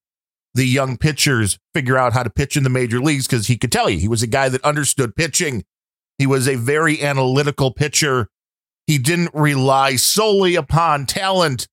the 0.53 0.65
young 0.65 0.97
pitchers 0.97 1.59
figure 1.73 1.97
out 1.97 2.13
how 2.13 2.23
to 2.23 2.29
pitch 2.29 2.57
in 2.57 2.63
the 2.63 2.69
major 2.69 2.99
leagues 2.99 3.27
because 3.27 3.47
he 3.47 3.57
could 3.57 3.71
tell 3.71 3.89
you 3.89 3.99
he 3.99 4.07
was 4.07 4.23
a 4.23 4.27
guy 4.27 4.49
that 4.49 4.63
understood 4.63 5.15
pitching. 5.15 5.63
He 6.17 6.25
was 6.25 6.47
a 6.47 6.55
very 6.55 7.03
analytical 7.03 7.71
pitcher. 7.71 8.29
He 8.87 8.97
didn't 8.97 9.31
rely 9.33 9.97
solely 9.97 10.55
upon 10.55 11.05
talent. 11.05 11.67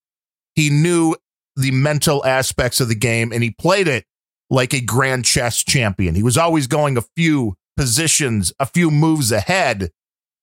He 0.54 0.68
knew 0.68 1.16
the 1.56 1.70
mental 1.70 2.24
aspects 2.24 2.80
of 2.80 2.88
the 2.88 2.94
game 2.96 3.32
and 3.32 3.42
he 3.42 3.50
played 3.52 3.88
it 3.88 4.04
like 4.50 4.74
a 4.74 4.80
grand 4.80 5.24
chess 5.24 5.62
champion. 5.62 6.14
He 6.14 6.22
was 6.22 6.36
always 6.36 6.66
going 6.66 6.96
a 6.96 7.04
few 7.16 7.54
positions, 7.76 8.52
a 8.58 8.66
few 8.66 8.90
moves 8.90 9.32
ahead. 9.32 9.90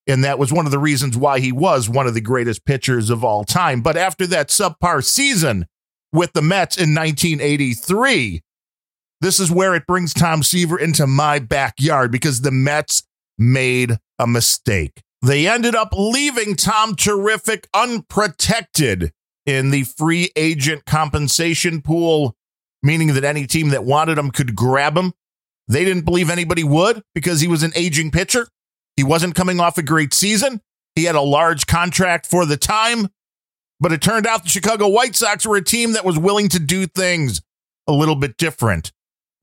And 0.07 0.23
that 0.23 0.39
was 0.39 0.51
one 0.51 0.65
of 0.65 0.71
the 0.71 0.79
reasons 0.79 1.15
why 1.15 1.39
he 1.39 1.51
was 1.51 1.89
one 1.89 2.07
of 2.07 2.13
the 2.13 2.21
greatest 2.21 2.65
pitchers 2.65 3.09
of 3.09 3.23
all 3.23 3.43
time. 3.43 3.81
But 3.81 3.97
after 3.97 4.25
that 4.27 4.47
subpar 4.49 5.03
season 5.03 5.67
with 6.11 6.33
the 6.33 6.41
Mets 6.41 6.75
in 6.75 6.95
1983, 6.95 8.41
this 9.21 9.39
is 9.39 9.51
where 9.51 9.75
it 9.75 9.85
brings 9.85 10.13
Tom 10.13 10.41
Seaver 10.41 10.79
into 10.79 11.05
my 11.05 11.37
backyard 11.37 12.11
because 12.11 12.41
the 12.41 12.51
Mets 12.51 13.03
made 13.37 13.97
a 14.17 14.25
mistake. 14.25 15.03
They 15.21 15.47
ended 15.47 15.75
up 15.75 15.93
leaving 15.95 16.55
Tom 16.55 16.95
Terrific 16.95 17.67
unprotected 17.73 19.11
in 19.45 19.69
the 19.69 19.83
free 19.83 20.31
agent 20.35 20.85
compensation 20.85 21.81
pool 21.81 22.35
meaning 22.83 23.13
that 23.13 23.23
any 23.23 23.45
team 23.47 23.69
that 23.69 23.83
wanted 23.83 24.17
him 24.17 24.31
could 24.31 24.55
grab 24.55 24.97
him. 24.97 25.13
They 25.67 25.85
didn't 25.85 26.05
believe 26.05 26.29
anybody 26.29 26.63
would 26.63 27.03
because 27.13 27.41
he 27.41 27.47
was 27.47 27.63
an 27.63 27.71
aging 27.75 28.11
pitcher. 28.11 28.47
He 28.95 29.03
wasn't 29.03 29.35
coming 29.35 29.59
off 29.59 29.77
a 29.77 29.83
great 29.83 30.13
season. 30.13 30.61
He 30.95 31.05
had 31.05 31.15
a 31.15 31.21
large 31.21 31.67
contract 31.67 32.25
for 32.25 32.45
the 32.45 32.57
time, 32.57 33.07
but 33.79 33.93
it 33.93 34.01
turned 34.01 34.27
out 34.27 34.43
the 34.43 34.49
Chicago 34.49 34.87
White 34.87 35.15
Sox 35.15 35.45
were 35.45 35.55
a 35.55 35.63
team 35.63 35.93
that 35.93 36.03
was 36.03 36.19
willing 36.19 36.49
to 36.49 36.59
do 36.59 36.87
things 36.87 37.41
a 37.87 37.93
little 37.93 38.15
bit 38.15 38.37
different. 38.37 38.91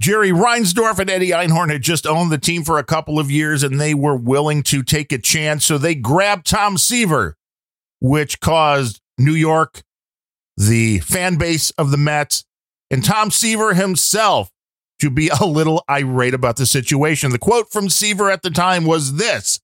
Jerry 0.01 0.31
Reinsdorf 0.31 0.99
and 1.01 1.11
Eddie 1.11 1.31
Einhorn 1.31 1.73
had 1.73 1.83
just 1.83 2.07
owned 2.07 2.31
the 2.31 2.39
team 2.39 2.63
for 2.63 2.79
a 2.79 2.85
couple 2.85 3.19
of 3.19 3.31
years 3.31 3.63
and 3.63 3.81
they 3.81 3.95
were 3.95 4.17
willing 4.17 4.63
to 4.65 4.83
take 4.83 5.13
a 5.13 5.19
chance. 5.19 5.67
So 5.67 5.77
they 5.77 5.97
grabbed 5.97 6.47
Tom 6.47 6.79
Seaver, 6.79 7.37
which 8.01 8.39
caused 8.39 9.01
New 9.19 9.33
York, 9.33 9.83
the 10.57 11.01
fan 11.01 11.37
base 11.37 11.71
of 11.73 11.91
the 11.91 11.97
Mets, 11.97 12.45
and 12.91 13.05
Tom 13.05 13.31
Seaver 13.31 13.75
himself 13.75 14.51
to 15.01 15.11
be 15.11 15.31
a 15.41 15.45
little 15.45 15.85
irate 15.91 16.35
about 16.35 16.57
the 16.57 16.67
situation. 16.67 17.31
The 17.31 17.39
quote 17.39 17.71
from 17.71 17.89
Seaver 17.89 18.31
at 18.31 18.43
the 18.43 18.51
time 18.51 18.85
was 18.85 19.17
this 19.17 19.61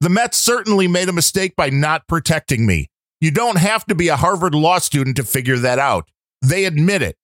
The 0.00 0.08
Mets 0.08 0.38
certainly 0.38 0.88
made 0.88 1.08
a 1.08 1.12
mistake 1.14 1.54
by 1.54 1.68
not 1.68 2.06
protecting 2.08 2.66
me. 2.66 2.88
You 3.20 3.30
don't 3.30 3.58
have 3.58 3.84
to 3.86 3.94
be 3.94 4.08
a 4.08 4.16
Harvard 4.16 4.54
law 4.54 4.78
student 4.78 5.16
to 5.16 5.24
figure 5.24 5.58
that 5.58 5.78
out. 5.78 6.08
They 6.40 6.64
admit 6.64 7.02
it. 7.02 7.16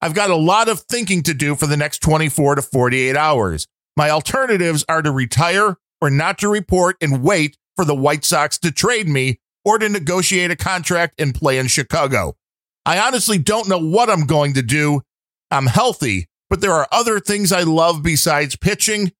I've 0.00 0.14
got 0.14 0.30
a 0.30 0.36
lot 0.36 0.68
of 0.68 0.80
thinking 0.80 1.22
to 1.24 1.34
do 1.34 1.56
for 1.56 1.66
the 1.66 1.76
next 1.76 2.00
24 2.00 2.56
to 2.56 2.62
48 2.62 3.16
hours. 3.16 3.66
My 3.96 4.10
alternatives 4.10 4.84
are 4.88 5.02
to 5.02 5.10
retire 5.10 5.76
or 6.00 6.10
not 6.10 6.38
to 6.38 6.48
report 6.48 6.96
and 7.00 7.22
wait 7.22 7.56
for 7.74 7.84
the 7.84 7.94
White 7.94 8.24
Sox 8.24 8.58
to 8.58 8.70
trade 8.70 9.08
me 9.08 9.40
or 9.64 9.78
to 9.78 9.88
negotiate 9.88 10.50
a 10.50 10.56
contract 10.56 11.20
and 11.20 11.34
play 11.34 11.58
in 11.58 11.66
Chicago. 11.66 12.36
I 12.86 12.98
honestly 13.00 13.38
don't 13.38 13.68
know 13.68 13.80
what 13.80 14.08
I'm 14.08 14.26
going 14.26 14.54
to 14.54 14.62
do. 14.62 15.02
I'm 15.50 15.66
healthy, 15.66 16.28
but 16.48 16.60
there 16.60 16.72
are 16.72 16.88
other 16.92 17.18
things 17.18 17.52
I 17.52 17.62
love 17.62 18.02
besides 18.02 18.56
pitching. 18.56 19.12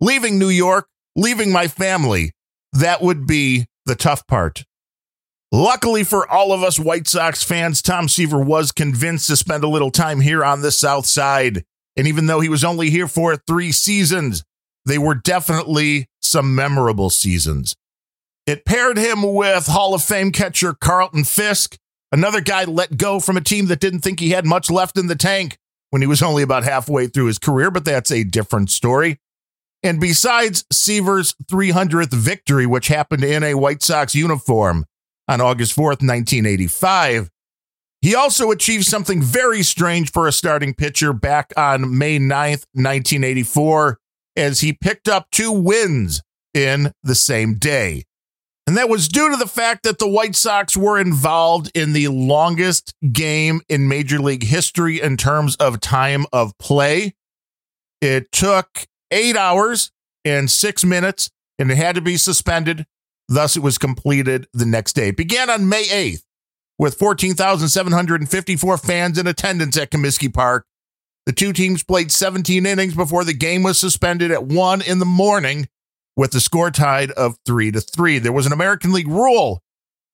Leaving 0.00 0.38
New 0.38 0.48
York, 0.48 0.88
leaving 1.14 1.52
my 1.52 1.68
family, 1.68 2.32
that 2.72 3.02
would 3.02 3.26
be 3.26 3.66
the 3.86 3.94
tough 3.94 4.26
part. 4.26 4.64
Luckily 5.54 6.02
for 6.02 6.26
all 6.30 6.50
of 6.54 6.62
us 6.62 6.78
White 6.78 7.06
Sox 7.06 7.42
fans, 7.42 7.82
Tom 7.82 8.08
Seaver 8.08 8.40
was 8.40 8.72
convinced 8.72 9.26
to 9.26 9.36
spend 9.36 9.62
a 9.62 9.68
little 9.68 9.90
time 9.90 10.22
here 10.22 10.42
on 10.42 10.62
the 10.62 10.72
South 10.72 11.04
Side. 11.04 11.62
And 11.94 12.08
even 12.08 12.24
though 12.24 12.40
he 12.40 12.48
was 12.48 12.64
only 12.64 12.88
here 12.88 13.06
for 13.06 13.36
three 13.36 13.70
seasons, 13.70 14.44
they 14.86 14.96
were 14.96 15.14
definitely 15.14 16.08
some 16.22 16.54
memorable 16.54 17.10
seasons. 17.10 17.76
It 18.46 18.64
paired 18.64 18.96
him 18.96 19.34
with 19.34 19.66
Hall 19.66 19.92
of 19.92 20.02
Fame 20.02 20.32
catcher 20.32 20.72
Carlton 20.72 21.24
Fisk, 21.24 21.76
another 22.10 22.40
guy 22.40 22.64
let 22.64 22.96
go 22.96 23.20
from 23.20 23.36
a 23.36 23.42
team 23.42 23.66
that 23.66 23.78
didn't 23.78 24.00
think 24.00 24.20
he 24.20 24.30
had 24.30 24.46
much 24.46 24.70
left 24.70 24.96
in 24.96 25.06
the 25.06 25.14
tank 25.14 25.58
when 25.90 26.00
he 26.00 26.08
was 26.08 26.22
only 26.22 26.42
about 26.42 26.64
halfway 26.64 27.08
through 27.08 27.26
his 27.26 27.38
career, 27.38 27.70
but 27.70 27.84
that's 27.84 28.10
a 28.10 28.24
different 28.24 28.70
story. 28.70 29.18
And 29.82 30.00
besides 30.00 30.64
Seaver's 30.72 31.34
300th 31.44 32.14
victory, 32.14 32.64
which 32.64 32.88
happened 32.88 33.22
in 33.22 33.42
a 33.42 33.54
White 33.54 33.82
Sox 33.82 34.14
uniform 34.14 34.86
on 35.28 35.40
August 35.40 35.76
4th, 35.76 36.02
1985, 36.02 37.30
he 38.00 38.16
also 38.16 38.50
achieved 38.50 38.84
something 38.84 39.22
very 39.22 39.62
strange 39.62 40.10
for 40.10 40.26
a 40.26 40.32
starting 40.32 40.74
pitcher 40.74 41.12
back 41.12 41.52
on 41.56 41.96
May 41.96 42.18
9th, 42.18 42.64
1984, 42.74 43.98
as 44.36 44.60
he 44.60 44.72
picked 44.72 45.08
up 45.08 45.28
two 45.30 45.52
wins 45.52 46.20
in 46.52 46.92
the 47.04 47.14
same 47.14 47.54
day. 47.54 48.04
And 48.66 48.76
that 48.76 48.88
was 48.88 49.08
due 49.08 49.30
to 49.30 49.36
the 49.36 49.46
fact 49.46 49.82
that 49.82 49.98
the 49.98 50.08
White 50.08 50.36
Sox 50.36 50.76
were 50.76 50.98
involved 50.98 51.70
in 51.74 51.92
the 51.92 52.08
longest 52.08 52.94
game 53.12 53.60
in 53.68 53.88
Major 53.88 54.18
League 54.18 54.44
history 54.44 55.00
in 55.00 55.16
terms 55.16 55.56
of 55.56 55.80
time 55.80 56.26
of 56.32 56.56
play. 56.58 57.14
It 58.00 58.30
took 58.32 58.86
eight 59.10 59.36
hours 59.36 59.90
and 60.24 60.50
six 60.50 60.84
minutes, 60.84 61.30
and 61.58 61.70
it 61.70 61.76
had 61.76 61.96
to 61.96 62.00
be 62.00 62.16
suspended. 62.16 62.86
Thus, 63.28 63.56
it 63.56 63.62
was 63.62 63.78
completed 63.78 64.46
the 64.52 64.66
next 64.66 64.94
day. 64.94 65.08
It 65.08 65.16
began 65.16 65.48
on 65.48 65.68
May 65.68 65.84
8th 65.84 66.22
with 66.78 66.98
14,754 66.98 68.76
fans 68.78 69.18
in 69.18 69.26
attendance 69.26 69.76
at 69.76 69.90
Comiskey 69.90 70.32
Park. 70.32 70.66
The 71.26 71.32
two 71.32 71.52
teams 71.52 71.84
played 71.84 72.10
17 72.10 72.66
innings 72.66 72.94
before 72.94 73.24
the 73.24 73.34
game 73.34 73.62
was 73.62 73.78
suspended 73.78 74.30
at 74.32 74.44
1 74.44 74.82
in 74.82 74.98
the 74.98 75.04
morning 75.04 75.68
with 76.16 76.32
the 76.32 76.40
score 76.40 76.70
tied 76.70 77.10
of 77.12 77.36
three 77.46 77.70
to 77.70 77.80
three. 77.80 78.18
There 78.18 78.32
was 78.32 78.46
an 78.46 78.52
American 78.52 78.92
League 78.92 79.08
rule 79.08 79.62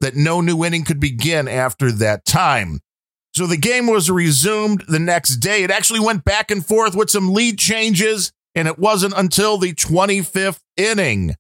that 0.01 0.14
no 0.14 0.40
new 0.40 0.64
inning 0.64 0.85
could 0.85 1.01
begin 1.01 1.49
after 1.49 1.90
that 1.90 2.25
time. 2.25 2.81
So 3.35 3.47
the 3.47 3.57
game 3.57 3.87
was 3.87 4.11
resumed 4.11 4.85
the 4.88 4.99
next 4.99 5.37
day. 5.37 5.62
It 5.62 5.71
actually 5.71 6.01
went 6.01 6.25
back 6.25 6.51
and 6.51 6.64
forth 6.64 6.94
with 6.94 7.11
some 7.11 7.33
lead 7.33 7.59
changes, 7.59 8.33
and 8.55 8.68
it 8.68 8.79
wasn't 8.79 9.14
until 9.16 9.59
the 9.59 9.75
25th 9.75 10.61
inning 10.77 11.35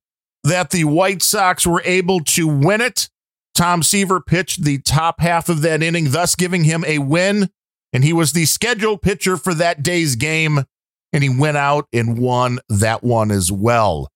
that 0.48 0.70
the 0.70 0.84
White 0.84 1.22
Sox 1.22 1.66
were 1.66 1.82
able 1.84 2.20
to 2.20 2.46
win 2.46 2.80
it. 2.80 3.08
Tom 3.54 3.82
Seaver 3.82 4.20
pitched 4.20 4.64
the 4.64 4.78
top 4.78 5.20
half 5.20 5.48
of 5.48 5.62
that 5.62 5.82
inning, 5.82 6.10
thus 6.10 6.34
giving 6.34 6.64
him 6.64 6.84
a 6.86 6.98
win. 6.98 7.50
And 7.92 8.04
he 8.04 8.12
was 8.12 8.32
the 8.32 8.44
scheduled 8.44 9.02
pitcher 9.02 9.36
for 9.36 9.54
that 9.54 9.82
day's 9.82 10.14
game, 10.14 10.64
and 11.12 11.22
he 11.22 11.28
went 11.28 11.56
out 11.56 11.86
and 11.92 12.18
won 12.18 12.60
that 12.68 13.02
one 13.02 13.30
as 13.30 13.50
well. 13.50 14.10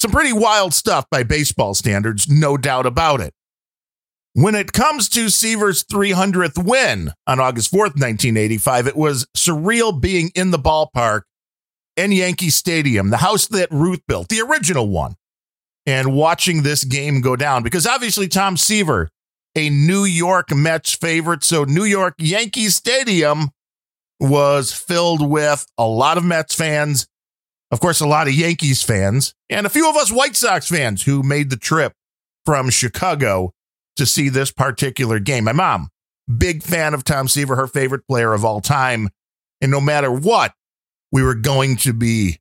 Some 0.00 0.10
pretty 0.10 0.32
wild 0.32 0.74
stuff 0.74 1.06
by 1.10 1.22
baseball 1.22 1.74
standards, 1.74 2.28
no 2.28 2.56
doubt 2.56 2.86
about 2.86 3.20
it. 3.20 3.34
When 4.34 4.54
it 4.54 4.72
comes 4.72 5.08
to 5.10 5.28
Seaver's 5.28 5.82
300th 5.84 6.64
win 6.64 7.12
on 7.26 7.40
August 7.40 7.72
4th, 7.72 7.98
1985, 7.98 8.86
it 8.86 8.96
was 8.96 9.26
surreal 9.36 10.00
being 10.00 10.30
in 10.34 10.52
the 10.52 10.58
ballpark 10.58 11.22
in 11.96 12.12
Yankee 12.12 12.50
Stadium, 12.50 13.10
the 13.10 13.16
house 13.16 13.48
that 13.48 13.70
Ruth 13.72 14.00
built, 14.06 14.28
the 14.28 14.40
original 14.40 14.88
one, 14.88 15.16
and 15.90 16.14
watching 16.14 16.62
this 16.62 16.84
game 16.84 17.20
go 17.20 17.36
down. 17.36 17.62
Because 17.62 17.86
obviously, 17.86 18.28
Tom 18.28 18.56
Seaver, 18.56 19.10
a 19.54 19.68
New 19.70 20.04
York 20.04 20.54
Mets 20.54 20.94
favorite, 20.94 21.44
so 21.44 21.64
New 21.64 21.84
York 21.84 22.14
Yankee 22.18 22.68
Stadium 22.68 23.50
was 24.18 24.72
filled 24.72 25.28
with 25.28 25.66
a 25.76 25.86
lot 25.86 26.18
of 26.18 26.24
Mets 26.24 26.54
fans 26.54 27.06
of 27.70 27.80
course, 27.80 28.00
a 28.00 28.06
lot 28.06 28.26
of 28.26 28.34
Yankees 28.34 28.82
fans 28.82 29.34
and 29.48 29.64
a 29.64 29.70
few 29.70 29.88
of 29.88 29.96
us 29.96 30.10
White 30.10 30.36
Sox 30.36 30.68
fans 30.68 31.04
who 31.04 31.22
made 31.22 31.50
the 31.50 31.56
trip 31.56 31.92
from 32.44 32.68
Chicago 32.70 33.52
to 33.96 34.06
see 34.06 34.28
this 34.28 34.50
particular 34.50 35.20
game. 35.20 35.44
My 35.44 35.52
mom, 35.52 35.88
big 36.36 36.62
fan 36.62 36.94
of 36.94 37.04
Tom 37.04 37.28
Seaver, 37.28 37.56
her 37.56 37.68
favorite 37.68 38.06
player 38.08 38.32
of 38.32 38.44
all 38.44 38.60
time. 38.60 39.10
And 39.60 39.70
no 39.70 39.80
matter 39.80 40.10
what, 40.10 40.52
we 41.12 41.22
were 41.22 41.34
going 41.34 41.76
to 41.76 41.92
be 41.92 42.39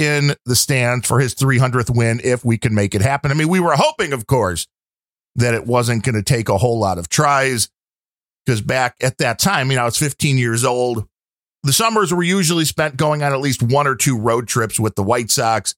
in 0.00 0.34
the 0.46 0.56
stands 0.56 1.06
for 1.06 1.20
his 1.20 1.34
300th 1.34 1.94
win 1.94 2.20
if 2.24 2.44
we 2.44 2.56
could 2.56 2.72
make 2.72 2.94
it 2.94 3.02
happen. 3.02 3.30
I 3.30 3.34
mean, 3.34 3.48
we 3.48 3.60
were 3.60 3.76
hoping, 3.76 4.12
of 4.12 4.26
course, 4.26 4.66
that 5.36 5.54
it 5.54 5.66
wasn't 5.66 6.04
going 6.04 6.14
to 6.14 6.22
take 6.22 6.48
a 6.48 6.58
whole 6.58 6.78
lot 6.78 6.98
of 6.98 7.08
tries 7.08 7.68
because 8.44 8.62
back 8.62 8.96
at 9.02 9.18
that 9.18 9.38
time, 9.38 9.70
you 9.70 9.76
know, 9.76 9.82
I 9.82 9.84
was 9.84 9.98
15 9.98 10.38
years 10.38 10.64
old. 10.64 11.06
The 11.62 11.72
summers 11.74 12.12
were 12.12 12.22
usually 12.22 12.64
spent 12.64 12.96
going 12.96 13.22
on 13.22 13.34
at 13.34 13.40
least 13.40 13.62
one 13.62 13.86
or 13.86 13.94
two 13.94 14.18
road 14.18 14.48
trips 14.48 14.80
with 14.80 14.94
the 14.94 15.02
White 15.02 15.30
Sox, 15.30 15.74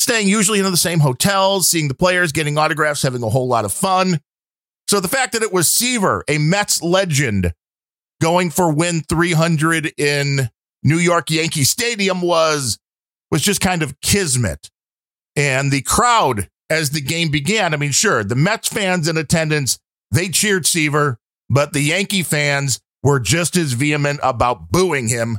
staying 0.00 0.26
usually 0.26 0.58
in 0.58 0.64
the 0.64 0.76
same 0.76 0.98
hotels, 0.98 1.68
seeing 1.68 1.86
the 1.86 1.94
players, 1.94 2.32
getting 2.32 2.58
autographs, 2.58 3.02
having 3.02 3.22
a 3.22 3.28
whole 3.28 3.46
lot 3.46 3.64
of 3.64 3.72
fun. 3.72 4.18
So 4.88 4.98
the 4.98 5.06
fact 5.06 5.34
that 5.34 5.42
it 5.42 5.52
was 5.52 5.70
Seaver, 5.70 6.24
a 6.26 6.38
Mets 6.38 6.82
legend, 6.82 7.54
going 8.20 8.50
for 8.50 8.72
win 8.72 9.02
300 9.08 9.92
in 9.96 10.50
New 10.82 10.98
York 10.98 11.30
Yankee 11.30 11.62
Stadium 11.62 12.22
was 12.22 12.79
was 13.30 13.42
just 13.42 13.60
kind 13.60 13.82
of 13.82 14.00
kismet. 14.00 14.70
And 15.36 15.70
the 15.70 15.82
crowd 15.82 16.48
as 16.68 16.90
the 16.90 17.00
game 17.00 17.30
began, 17.30 17.74
I 17.74 17.76
mean, 17.76 17.92
sure, 17.92 18.24
the 18.24 18.36
Mets 18.36 18.68
fans 18.68 19.08
in 19.08 19.16
attendance, 19.16 19.78
they 20.10 20.28
cheered 20.28 20.66
Seaver, 20.66 21.18
but 21.48 21.72
the 21.72 21.80
Yankee 21.80 22.22
fans 22.22 22.80
were 23.02 23.20
just 23.20 23.56
as 23.56 23.72
vehement 23.72 24.20
about 24.22 24.70
booing 24.70 25.08
him 25.08 25.38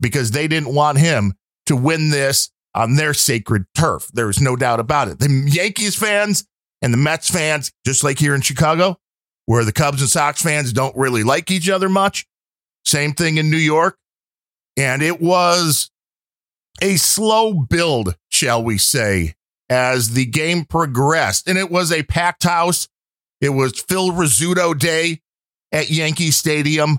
because 0.00 0.30
they 0.30 0.48
didn't 0.48 0.74
want 0.74 0.98
him 0.98 1.34
to 1.66 1.76
win 1.76 2.10
this 2.10 2.50
on 2.74 2.96
their 2.96 3.14
sacred 3.14 3.64
turf. 3.74 4.08
There's 4.12 4.40
no 4.40 4.56
doubt 4.56 4.80
about 4.80 5.08
it. 5.08 5.18
The 5.18 5.48
Yankees 5.50 5.96
fans 5.96 6.44
and 6.82 6.92
the 6.92 6.98
Mets 6.98 7.30
fans, 7.30 7.72
just 7.84 8.04
like 8.04 8.18
here 8.18 8.34
in 8.34 8.40
Chicago, 8.40 8.98
where 9.46 9.64
the 9.64 9.72
Cubs 9.72 10.00
and 10.00 10.10
Sox 10.10 10.42
fans 10.42 10.72
don't 10.72 10.96
really 10.96 11.24
like 11.24 11.50
each 11.50 11.68
other 11.68 11.88
much, 11.88 12.26
same 12.84 13.12
thing 13.12 13.36
in 13.36 13.50
New 13.50 13.56
York. 13.56 13.96
And 14.76 15.02
it 15.02 15.20
was 15.20 15.90
a 16.80 16.96
slow 16.96 17.54
build, 17.54 18.16
shall 18.28 18.62
we 18.62 18.78
say, 18.78 19.34
as 19.68 20.10
the 20.10 20.26
game 20.26 20.64
progressed. 20.64 21.48
And 21.48 21.58
it 21.58 21.70
was 21.70 21.92
a 21.92 22.02
packed 22.02 22.44
house. 22.44 22.88
It 23.40 23.50
was 23.50 23.80
Phil 23.80 24.10
Rizzuto 24.10 24.78
Day 24.78 25.20
at 25.72 25.90
Yankee 25.90 26.30
Stadium. 26.30 26.98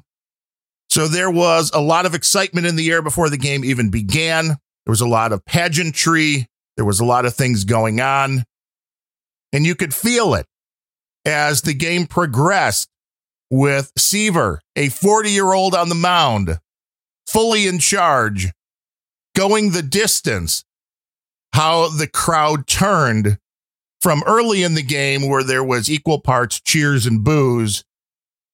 So 0.90 1.08
there 1.08 1.32
was 1.32 1.72
a 1.74 1.80
lot 1.80 2.06
of 2.06 2.16
excitement 2.16 2.68
in 2.68 2.76
the 2.76 2.92
air 2.92 3.02
before 3.02 3.30
the 3.30 3.38
game 3.38 3.64
even 3.64 3.90
began. 3.90 4.48
There 4.48 4.92
was 4.92 5.02
a 5.02 5.08
lot 5.08 5.32
of 5.32 5.46
pageantry. 5.46 6.48
There 6.76 6.86
was 6.86 7.00
a 7.00 7.06
lot 7.06 7.26
of 7.26 7.34
things 7.34 7.64
going 7.64 8.02
on. 8.02 8.44
And 9.54 9.66
you 9.66 9.76
could 9.76 9.94
feel 9.94 10.34
it 10.34 10.48
as 11.26 11.62
the 11.62 11.74
game 11.74 12.08
progressed 12.08 12.90
with 13.50 13.92
Seaver, 13.98 14.62
a 14.76 14.90
40 14.90 15.30
year 15.30 15.54
old 15.54 15.76
on 15.76 15.90
the 15.90 15.96
mound, 15.96 16.58
fully 17.28 17.68
in 17.68 17.80
charge, 17.80 18.52
going 19.36 19.72
the 19.72 19.82
distance. 19.82 20.64
How 21.54 21.90
the 21.90 22.08
crowd 22.08 22.66
turned 22.66 23.38
from 24.00 24.24
early 24.26 24.64
in 24.64 24.74
the 24.74 24.82
game, 24.82 25.28
where 25.28 25.44
there 25.44 25.64
was 25.64 25.92
equal 25.92 26.20
parts 26.20 26.60
cheers 26.60 27.06
and 27.06 27.24
boos, 27.24 27.84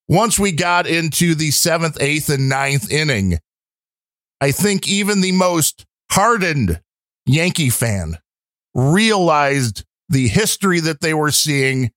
once 0.08 0.40
we 0.40 0.52
got 0.52 0.88
into 0.88 1.36
the 1.36 1.52
seventh, 1.52 2.02
eighth, 2.02 2.30
and 2.30 2.50
ninth 2.50 2.92
inning, 2.92 3.38
I 4.42 4.52
think 4.52 4.88
even 4.88 5.22
the 5.22 5.32
most 5.32 5.86
hardened 6.12 6.82
Yankee 7.26 7.70
fan 7.70 8.18
realized 8.74 9.84
the 10.10 10.28
history 10.28 10.80
that 10.80 11.02
they 11.02 11.14
were 11.14 11.32
seeing. 11.32 11.92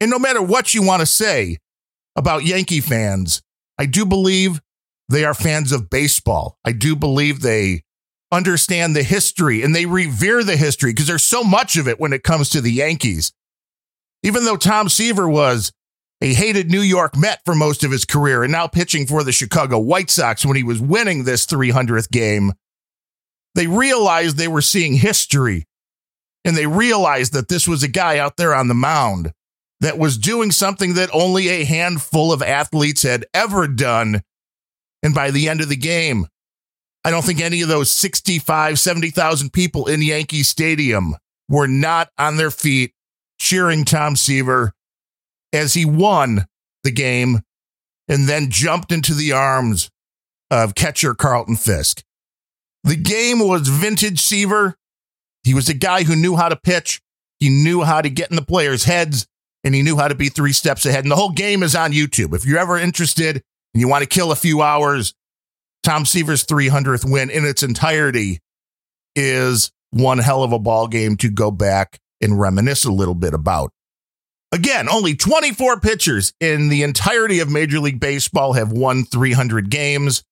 And 0.00 0.10
no 0.10 0.18
matter 0.18 0.42
what 0.42 0.74
you 0.74 0.82
want 0.82 1.00
to 1.00 1.06
say 1.06 1.58
about 2.16 2.44
Yankee 2.44 2.80
fans, 2.80 3.42
I 3.78 3.86
do 3.86 4.04
believe 4.04 4.60
they 5.08 5.24
are 5.24 5.34
fans 5.34 5.72
of 5.72 5.90
baseball. 5.90 6.58
I 6.64 6.72
do 6.72 6.96
believe 6.96 7.40
they 7.40 7.82
understand 8.32 8.96
the 8.96 9.02
history 9.02 9.62
and 9.62 9.74
they 9.74 9.86
revere 9.86 10.42
the 10.42 10.56
history 10.56 10.92
because 10.92 11.06
there's 11.06 11.24
so 11.24 11.44
much 11.44 11.76
of 11.76 11.86
it 11.86 12.00
when 12.00 12.12
it 12.12 12.22
comes 12.22 12.48
to 12.50 12.60
the 12.60 12.72
Yankees. 12.72 13.32
Even 14.22 14.44
though 14.44 14.56
Tom 14.56 14.88
Seaver 14.88 15.28
was 15.28 15.72
a 16.20 16.32
hated 16.32 16.70
New 16.70 16.80
York 16.80 17.16
Met 17.16 17.40
for 17.44 17.54
most 17.54 17.84
of 17.84 17.90
his 17.90 18.04
career 18.04 18.42
and 18.42 18.50
now 18.50 18.66
pitching 18.66 19.06
for 19.06 19.22
the 19.22 19.32
Chicago 19.32 19.78
White 19.78 20.10
Sox 20.10 20.44
when 20.44 20.56
he 20.56 20.62
was 20.62 20.80
winning 20.80 21.24
this 21.24 21.46
300th 21.46 22.10
game, 22.10 22.52
they 23.54 23.66
realized 23.66 24.36
they 24.36 24.48
were 24.48 24.62
seeing 24.62 24.94
history 24.94 25.66
and 26.44 26.56
they 26.56 26.66
realized 26.66 27.32
that 27.32 27.48
this 27.48 27.68
was 27.68 27.82
a 27.82 27.88
guy 27.88 28.18
out 28.18 28.36
there 28.36 28.54
on 28.54 28.68
the 28.68 28.74
mound 28.74 29.32
that 29.80 29.98
was 29.98 30.18
doing 30.18 30.50
something 30.50 30.94
that 30.94 31.10
only 31.12 31.48
a 31.48 31.64
handful 31.64 32.32
of 32.32 32.42
athletes 32.42 33.02
had 33.02 33.26
ever 33.34 33.68
done. 33.68 34.22
And 35.04 35.14
by 35.14 35.30
the 35.30 35.50
end 35.50 35.60
of 35.60 35.68
the 35.68 35.76
game, 35.76 36.26
I 37.04 37.10
don't 37.10 37.24
think 37.24 37.40
any 37.40 37.60
of 37.60 37.68
those 37.68 37.90
65, 37.90 38.80
70,000 38.80 39.52
people 39.52 39.86
in 39.86 40.00
Yankee 40.00 40.42
Stadium 40.42 41.14
were 41.48 41.68
not 41.68 42.08
on 42.18 42.38
their 42.38 42.50
feet 42.50 42.94
cheering 43.38 43.84
Tom 43.84 44.16
Seaver 44.16 44.72
as 45.52 45.74
he 45.74 45.84
won 45.84 46.46
the 46.82 46.90
game 46.90 47.40
and 48.08 48.26
then 48.26 48.50
jumped 48.50 48.90
into 48.90 49.12
the 49.12 49.32
arms 49.32 49.90
of 50.50 50.74
catcher 50.74 51.14
Carlton 51.14 51.56
Fisk. 51.56 52.02
The 52.82 52.96
game 52.96 53.40
was 53.40 53.68
vintage 53.68 54.20
Seaver. 54.20 54.76
He 55.42 55.52
was 55.52 55.68
a 55.68 55.74
guy 55.74 56.04
who 56.04 56.16
knew 56.16 56.36
how 56.36 56.48
to 56.48 56.56
pitch. 56.56 57.02
He 57.40 57.50
knew 57.50 57.82
how 57.82 58.00
to 58.00 58.08
get 58.08 58.30
in 58.30 58.36
the 58.36 58.42
players' 58.42 58.84
heads 58.84 59.26
and 59.62 59.74
he 59.74 59.82
knew 59.82 59.98
how 59.98 60.08
to 60.08 60.14
be 60.14 60.30
three 60.30 60.52
steps 60.52 60.86
ahead. 60.86 61.04
And 61.04 61.10
the 61.10 61.16
whole 61.16 61.32
game 61.32 61.62
is 61.62 61.74
on 61.74 61.92
YouTube. 61.92 62.34
If 62.34 62.46
you're 62.46 62.58
ever 62.58 62.78
interested 62.78 63.42
and 63.74 63.80
you 63.80 63.88
want 63.88 64.02
to 64.02 64.08
kill 64.08 64.32
a 64.32 64.36
few 64.36 64.62
hours, 64.62 65.14
Tom 65.82 66.06
Seaver's 66.06 66.44
300th 66.44 67.10
win 67.10 67.28
in 67.28 67.44
its 67.44 67.62
entirety 67.62 68.40
is 69.14 69.70
one 69.90 70.18
hell 70.18 70.42
of 70.42 70.52
a 70.52 70.58
ball 70.58 70.88
game 70.88 71.16
to 71.18 71.30
go 71.30 71.50
back 71.50 72.00
and 72.20 72.40
reminisce 72.40 72.84
a 72.84 72.92
little 72.92 73.14
bit 73.14 73.34
about. 73.34 73.70
Again, 74.52 74.88
only 74.88 75.16
24 75.16 75.80
pitchers 75.80 76.32
in 76.40 76.68
the 76.68 76.84
entirety 76.84 77.40
of 77.40 77.50
Major 77.50 77.80
League 77.80 78.00
Baseball 78.00 78.52
have 78.52 78.70
won 78.70 79.04
300 79.04 79.68
games. 79.68 80.22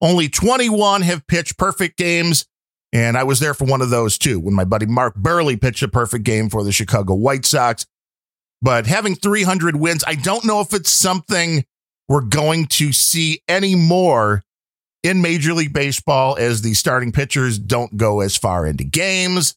Only 0.00 0.28
21 0.28 1.02
have 1.02 1.26
pitched 1.26 1.56
perfect 1.56 1.96
games. 1.96 2.44
And 2.92 3.16
I 3.16 3.24
was 3.24 3.40
there 3.40 3.54
for 3.54 3.64
one 3.64 3.80
of 3.80 3.88
those 3.88 4.18
too 4.18 4.38
when 4.38 4.54
my 4.54 4.64
buddy 4.64 4.84
Mark 4.84 5.16
Buehrle 5.16 5.58
pitched 5.58 5.82
a 5.82 5.88
perfect 5.88 6.24
game 6.24 6.50
for 6.50 6.62
the 6.62 6.72
Chicago 6.72 7.14
White 7.14 7.46
Sox. 7.46 7.86
But 8.60 8.86
having 8.86 9.14
300 9.14 9.76
wins, 9.76 10.04
I 10.06 10.14
don't 10.16 10.44
know 10.44 10.60
if 10.60 10.74
it's 10.74 10.90
something 10.90 11.64
we're 12.08 12.20
going 12.20 12.66
to 12.66 12.92
see 12.92 13.40
any 13.48 13.74
more 13.74 14.42
in 15.02 15.22
Major 15.22 15.52
League 15.52 15.72
Baseball 15.72 16.36
as 16.38 16.62
the 16.62 16.74
starting 16.74 17.12
pitchers 17.12 17.58
don't 17.58 17.96
go 17.96 18.20
as 18.20 18.36
far 18.36 18.66
into 18.66 18.84
games. 18.84 19.54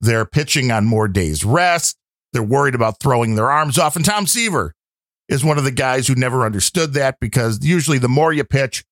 They're 0.00 0.26
pitching 0.26 0.70
on 0.70 0.84
more 0.84 1.08
days 1.08 1.44
rest. 1.44 1.96
They're 2.32 2.42
worried 2.42 2.74
about 2.74 3.00
throwing 3.00 3.34
their 3.34 3.50
arms 3.50 3.78
off. 3.78 3.96
And 3.96 4.04
Tom 4.04 4.26
Seaver 4.26 4.74
is 5.28 5.44
one 5.44 5.58
of 5.58 5.64
the 5.64 5.70
guys 5.70 6.06
who 6.06 6.14
never 6.14 6.44
understood 6.44 6.94
that 6.94 7.18
because 7.20 7.64
usually 7.64 7.98
the 7.98 8.08
more 8.08 8.32
you 8.32 8.44
pitch, 8.44 8.84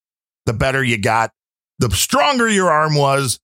the 0.46 0.52
better 0.52 0.82
you 0.82 0.98
got, 0.98 1.32
the 1.78 1.90
stronger 1.90 2.48
your 2.48 2.70
arm 2.70 2.94
was. 2.94 3.38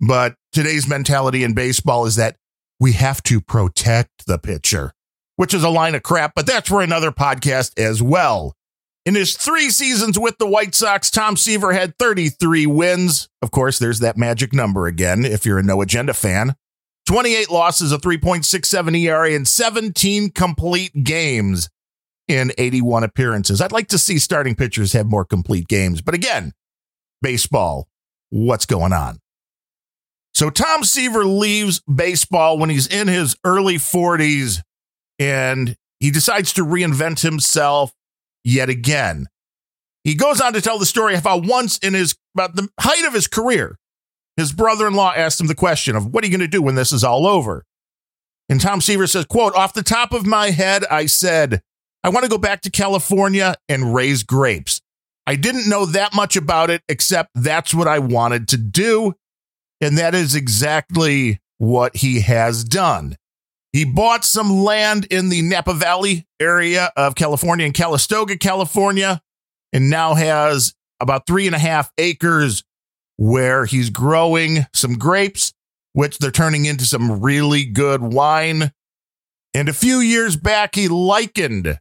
But 0.00 0.34
today's 0.52 0.88
mentality 0.88 1.42
in 1.42 1.54
baseball 1.54 2.06
is 2.06 2.16
that 2.16 2.36
we 2.80 2.92
have 2.92 3.22
to 3.24 3.40
protect 3.40 4.26
the 4.26 4.38
pitcher, 4.38 4.92
which 5.36 5.54
is 5.54 5.64
a 5.64 5.68
line 5.68 5.94
of 5.94 6.02
crap, 6.02 6.32
but 6.34 6.46
that's 6.46 6.68
for 6.68 6.82
another 6.82 7.10
podcast 7.10 7.78
as 7.78 8.02
well. 8.02 8.54
In 9.08 9.14
his 9.14 9.34
three 9.34 9.70
seasons 9.70 10.18
with 10.18 10.36
the 10.36 10.46
White 10.46 10.74
Sox, 10.74 11.10
Tom 11.10 11.38
Seaver 11.38 11.72
had 11.72 11.96
33 11.98 12.66
wins. 12.66 13.30
Of 13.40 13.50
course, 13.50 13.78
there's 13.78 14.00
that 14.00 14.18
magic 14.18 14.52
number 14.52 14.86
again 14.86 15.24
if 15.24 15.46
you're 15.46 15.58
a 15.58 15.62
no 15.62 15.80
agenda 15.80 16.12
fan. 16.12 16.56
28 17.06 17.48
losses, 17.50 17.90
a 17.90 17.96
3.67 17.96 19.00
ERA, 19.00 19.32
and 19.32 19.48
17 19.48 20.28
complete 20.32 21.04
games 21.04 21.70
in 22.28 22.52
81 22.58 23.02
appearances. 23.02 23.62
I'd 23.62 23.72
like 23.72 23.88
to 23.88 23.98
see 23.98 24.18
starting 24.18 24.54
pitchers 24.54 24.92
have 24.92 25.06
more 25.06 25.24
complete 25.24 25.68
games. 25.68 26.02
But 26.02 26.14
again, 26.14 26.52
baseball, 27.22 27.88
what's 28.28 28.66
going 28.66 28.92
on? 28.92 29.20
So 30.34 30.50
Tom 30.50 30.84
Seaver 30.84 31.24
leaves 31.24 31.80
baseball 31.80 32.58
when 32.58 32.68
he's 32.68 32.86
in 32.86 33.08
his 33.08 33.36
early 33.42 33.76
40s 33.76 34.60
and 35.18 35.76
he 35.98 36.10
decides 36.10 36.52
to 36.52 36.62
reinvent 36.62 37.22
himself 37.22 37.94
yet 38.48 38.68
again. 38.68 39.26
He 40.04 40.14
goes 40.14 40.40
on 40.40 40.52
to 40.54 40.60
tell 40.60 40.78
the 40.78 40.86
story 40.86 41.14
of 41.14 41.24
how 41.24 41.38
once 41.38 41.78
in 41.78 41.94
his 41.94 42.16
about 42.34 42.56
the 42.56 42.68
height 42.80 43.04
of 43.04 43.12
his 43.12 43.26
career, 43.26 43.76
his 44.36 44.52
brother-in-law 44.52 45.12
asked 45.16 45.40
him 45.40 45.48
the 45.48 45.54
question 45.54 45.96
of 45.96 46.06
what 46.06 46.24
are 46.24 46.26
you 46.26 46.32
going 46.36 46.48
to 46.48 46.56
do 46.56 46.62
when 46.62 46.74
this 46.74 46.92
is 46.92 47.04
all 47.04 47.26
over? 47.26 47.64
And 48.48 48.60
Tom 48.60 48.80
Seaver 48.80 49.06
says, 49.06 49.26
quote, 49.26 49.54
off 49.54 49.74
the 49.74 49.82
top 49.82 50.12
of 50.12 50.24
my 50.24 50.50
head, 50.50 50.84
I 50.90 51.06
said, 51.06 51.60
I 52.02 52.08
want 52.08 52.24
to 52.24 52.30
go 52.30 52.38
back 52.38 52.62
to 52.62 52.70
California 52.70 53.56
and 53.68 53.94
raise 53.94 54.22
grapes. 54.22 54.80
I 55.26 55.36
didn't 55.36 55.68
know 55.68 55.84
that 55.84 56.14
much 56.14 56.36
about 56.36 56.70
it, 56.70 56.82
except 56.88 57.30
that's 57.34 57.74
what 57.74 57.88
I 57.88 57.98
wanted 57.98 58.48
to 58.48 58.56
do. 58.56 59.14
And 59.82 59.98
that 59.98 60.14
is 60.14 60.34
exactly 60.34 61.40
what 61.58 61.96
he 61.96 62.20
has 62.20 62.64
done. 62.64 63.16
He 63.72 63.84
bought 63.84 64.24
some 64.24 64.50
land 64.50 65.06
in 65.10 65.28
the 65.28 65.42
Napa 65.42 65.74
Valley 65.74 66.26
area 66.40 66.90
of 66.96 67.14
California 67.14 67.66
in 67.66 67.72
Calistoga, 67.72 68.36
California, 68.36 69.20
and 69.72 69.90
now 69.90 70.14
has 70.14 70.74
about 71.00 71.26
three 71.26 71.46
and 71.46 71.54
a 71.54 71.58
half 71.58 71.92
acres 71.98 72.64
where 73.16 73.66
he's 73.66 73.90
growing 73.90 74.66
some 74.72 74.94
grapes, 74.94 75.52
which 75.92 76.18
they're 76.18 76.30
turning 76.30 76.64
into 76.64 76.84
some 76.84 77.20
really 77.20 77.64
good 77.64 78.00
wine. 78.00 78.72
And 79.52 79.68
a 79.68 79.74
few 79.74 79.98
years 79.98 80.36
back, 80.36 80.74
he 80.74 80.88
likened 80.88 81.78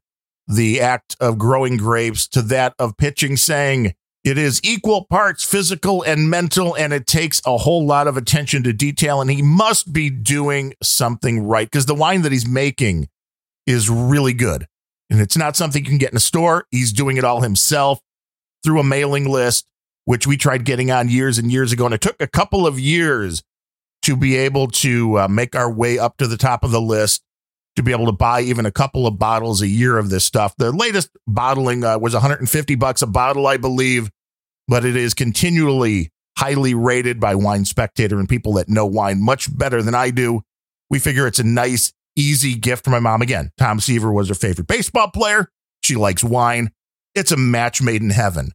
the 0.48 0.82
act 0.82 1.16
of 1.20 1.38
growing 1.38 1.78
grapes 1.78 2.28
to 2.30 2.42
that 2.44 2.74
of 2.80 2.98
pitching, 2.98 3.38
saying, 3.38 3.94
it 4.28 4.38
is 4.38 4.60
equal 4.64 5.06
parts 5.06 5.44
physical 5.44 6.04
and 6.04 6.30
mental, 6.30 6.76
and 6.76 6.94
it 6.94 7.08
takes 7.08 7.42
a 7.46 7.58
whole 7.58 7.86
lot 7.86 8.08
of 8.08 8.18
attention 8.18 8.64
to 8.64 8.74
detail. 8.74 9.22
And 9.22 9.30
he 9.30 9.42
must 9.42 9.94
be 9.94 10.10
doing 10.10 10.74
something 10.82 11.48
right 11.48 11.66
because 11.70 11.86
the 11.86 11.96
wine 11.96 12.22
that 12.24 12.32
he's 12.32 12.48
making 12.48 13.10
is 13.66 13.90
really 13.90 14.34
good. 14.34 14.68
And 15.10 15.22
it's 15.22 15.38
not 15.38 15.56
something 15.56 15.84
you 15.84 15.90
can 15.90 15.98
get 15.98 16.12
in 16.12 16.18
a 16.18 16.22
store. 16.22 16.66
He's 16.72 16.92
doing 16.92 17.18
it 17.18 17.24
all 17.24 17.42
himself 17.42 18.00
through 18.64 18.80
a 18.80 18.84
mailing 18.84 19.30
list 19.30 19.68
which 20.08 20.26
we 20.26 20.38
tried 20.38 20.64
getting 20.64 20.90
on 20.90 21.10
years 21.10 21.38
and 21.38 21.52
years 21.52 21.74
ago. 21.74 21.84
And 21.84 21.94
it 21.94 22.00
took 22.00 22.22
a 22.22 22.28
couple 22.28 22.66
of 22.66 22.80
years 22.80 23.44
to 24.04 24.16
be 24.16 24.38
able 24.38 24.68
to 24.68 25.20
uh, 25.20 25.28
make 25.28 25.54
our 25.54 25.70
way 25.70 26.00
up 26.00 26.16
to 26.18 26.28
the 26.28 26.38
top 26.38 26.64
of 26.64 26.72
the 26.72 26.80
list, 26.80 27.24
to 27.76 27.84
be 27.84 27.92
able 27.92 28.06
to 28.06 28.14
buy 28.14 28.40
even 28.40 28.66
a 28.66 28.72
couple 28.72 29.06
of 29.06 29.20
bottles 29.20 29.62
a 29.62 29.68
year 29.68 29.98
of 29.98 30.10
this 30.10 30.24
stuff. 30.24 30.56
The 30.56 30.72
latest 30.72 31.10
bottling 31.28 31.84
uh, 31.84 32.00
was 32.00 32.14
150 32.14 32.76
bucks 32.76 33.02
a 33.02 33.06
bottle, 33.06 33.48
I 33.48 33.58
believe, 33.58 34.10
but 34.68 34.86
it 34.86 34.96
is 34.96 35.14
continually 35.14 36.10
highly 36.38 36.74
rated 36.74 37.20
by 37.20 37.36
Wine 37.36 37.66
Spectator 37.66 38.20
and 38.20 38.30
people 38.30 38.54
that 38.54 38.70
know 38.70 38.86
wine 38.86 39.22
much 39.24 39.56
better 39.58 39.82
than 39.82 39.96
I 39.96 40.12
do. 40.12 40.42
We 40.90 41.00
figure 41.00 41.28
it's 41.28 41.40
a 41.40 41.44
nice, 41.44 41.94
easy 42.16 42.56
gift 42.56 42.84
for 42.84 42.92
my 42.92 43.00
mom. 43.00 43.22
Again, 43.22 43.52
Tom 43.58 43.80
Seaver 43.80 44.12
was 44.12 44.30
her 44.30 44.36
favorite 44.36 44.68
baseball 44.68 45.10
player. 45.10 45.50
She 45.82 45.96
likes 45.96 46.24
wine. 46.24 46.72
It's 47.16 47.32
a 47.32 47.38
match 47.38 47.82
made 47.82 48.02
in 48.02 48.12
heaven. 48.12 48.52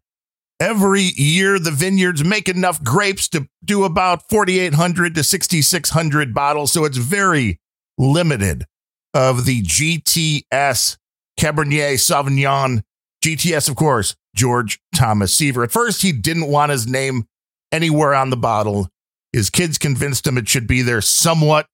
Every 0.61 1.11
year, 1.17 1.59
the 1.59 1.73
vineyards 1.73 2.23
make 2.23 2.49
enough 2.49 2.85
grapes 2.85 3.29
to 3.31 3.49
do 3.65 3.83
about 3.83 4.29
4,800 4.31 5.17
to 5.17 5.25
6,600 5.25 6.33
bottles. 6.33 6.73
So 6.73 6.85
it's 6.85 6.99
very 6.99 7.59
limited 7.99 8.67
of 9.13 9.45
the 9.45 9.63
GTS 9.63 10.99
Cabernet 11.39 11.95
Sauvignon. 11.99 12.83
GTS, 13.23 13.69
of 13.69 13.77
course, 13.77 14.15
George 14.35 14.81
Thomas 14.95 15.33
Seaver. 15.35 15.63
At 15.63 15.73
first, 15.73 16.03
he 16.03 16.13
didn't 16.13 16.49
want 16.49 16.73
his 16.73 16.87
name 16.87 17.27
anywhere 17.71 18.15
on 18.15 18.31
the 18.31 18.37
bottle. 18.37 18.89
His 19.33 19.49
kids 19.49 19.79
convinced 19.79 20.27
him 20.27 20.37
it 20.37 20.49
should 20.49 20.67
be 20.67 20.83
there 20.83 21.01
somewhat. 21.01 21.67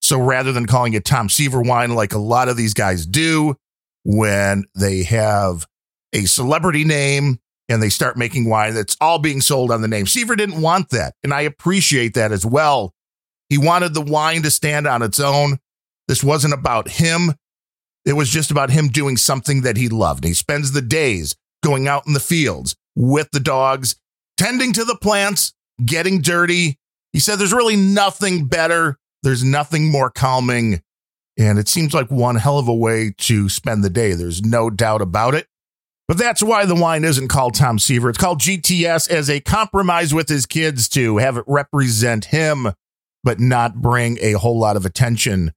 So 0.00 0.18
rather 0.18 0.52
than 0.52 0.66
calling 0.66 0.94
it 0.94 1.04
Tom 1.04 1.28
Seaver 1.28 1.60
wine, 1.60 1.94
like 1.94 2.12
a 2.12 2.18
lot 2.18 2.48
of 2.48 2.56
these 2.56 2.74
guys 2.74 3.06
do 3.06 3.56
when 4.04 4.64
they 4.74 5.04
have 5.04 5.66
a 6.12 6.24
celebrity 6.24 6.84
name 6.84 7.38
and 7.68 7.82
they 7.82 7.88
start 7.88 8.16
making 8.16 8.48
wine 8.48 8.74
that's 8.74 8.96
all 9.00 9.18
being 9.18 9.40
sold 9.40 9.70
on 9.70 9.82
the 9.82 9.88
name. 9.88 10.06
Seaver 10.06 10.36
didn't 10.36 10.60
want 10.60 10.90
that. 10.90 11.14
And 11.22 11.32
I 11.32 11.42
appreciate 11.42 12.14
that 12.14 12.32
as 12.32 12.44
well. 12.44 12.92
He 13.48 13.58
wanted 13.58 13.94
the 13.94 14.00
wine 14.00 14.42
to 14.42 14.50
stand 14.50 14.86
on 14.86 15.02
its 15.02 15.20
own. 15.20 15.58
This 16.08 16.24
wasn't 16.24 16.54
about 16.54 16.88
him. 16.88 17.32
It 18.04 18.14
was 18.14 18.28
just 18.28 18.50
about 18.50 18.70
him 18.70 18.88
doing 18.88 19.16
something 19.16 19.62
that 19.62 19.76
he 19.76 19.88
loved. 19.88 20.24
He 20.24 20.34
spends 20.34 20.72
the 20.72 20.82
days 20.82 21.36
going 21.62 21.86
out 21.86 22.06
in 22.06 22.12
the 22.12 22.20
fields 22.20 22.74
with 22.96 23.30
the 23.30 23.40
dogs, 23.40 23.96
tending 24.36 24.72
to 24.72 24.84
the 24.84 24.96
plants, 24.96 25.52
getting 25.84 26.20
dirty. 26.20 26.78
He 27.12 27.20
said 27.20 27.36
there's 27.36 27.52
really 27.52 27.76
nothing 27.76 28.46
better. 28.46 28.98
There's 29.22 29.44
nothing 29.44 29.90
more 29.90 30.10
calming. 30.10 30.82
And 31.38 31.58
it 31.58 31.68
seems 31.68 31.94
like 31.94 32.10
one 32.10 32.36
hell 32.36 32.58
of 32.58 32.68
a 32.68 32.74
way 32.74 33.14
to 33.18 33.48
spend 33.48 33.84
the 33.84 33.90
day. 33.90 34.14
There's 34.14 34.42
no 34.42 34.68
doubt 34.68 35.00
about 35.00 35.34
it. 35.34 35.46
But 36.08 36.18
that's 36.18 36.42
why 36.42 36.66
the 36.66 36.74
wine 36.74 37.04
isn't 37.04 37.28
called 37.28 37.54
Tom 37.54 37.78
Seaver. 37.78 38.10
It's 38.10 38.18
called 38.18 38.40
GTS 38.40 39.08
as 39.08 39.30
a 39.30 39.40
compromise 39.40 40.12
with 40.12 40.28
his 40.28 40.44
kids 40.44 40.88
to 40.90 41.18
have 41.18 41.36
it 41.36 41.44
represent 41.46 42.26
him, 42.26 42.72
but 43.22 43.38
not 43.38 43.80
bring 43.80 44.18
a 44.20 44.32
whole 44.32 44.58
lot 44.58 44.76
of 44.76 44.84
attention 44.84 45.52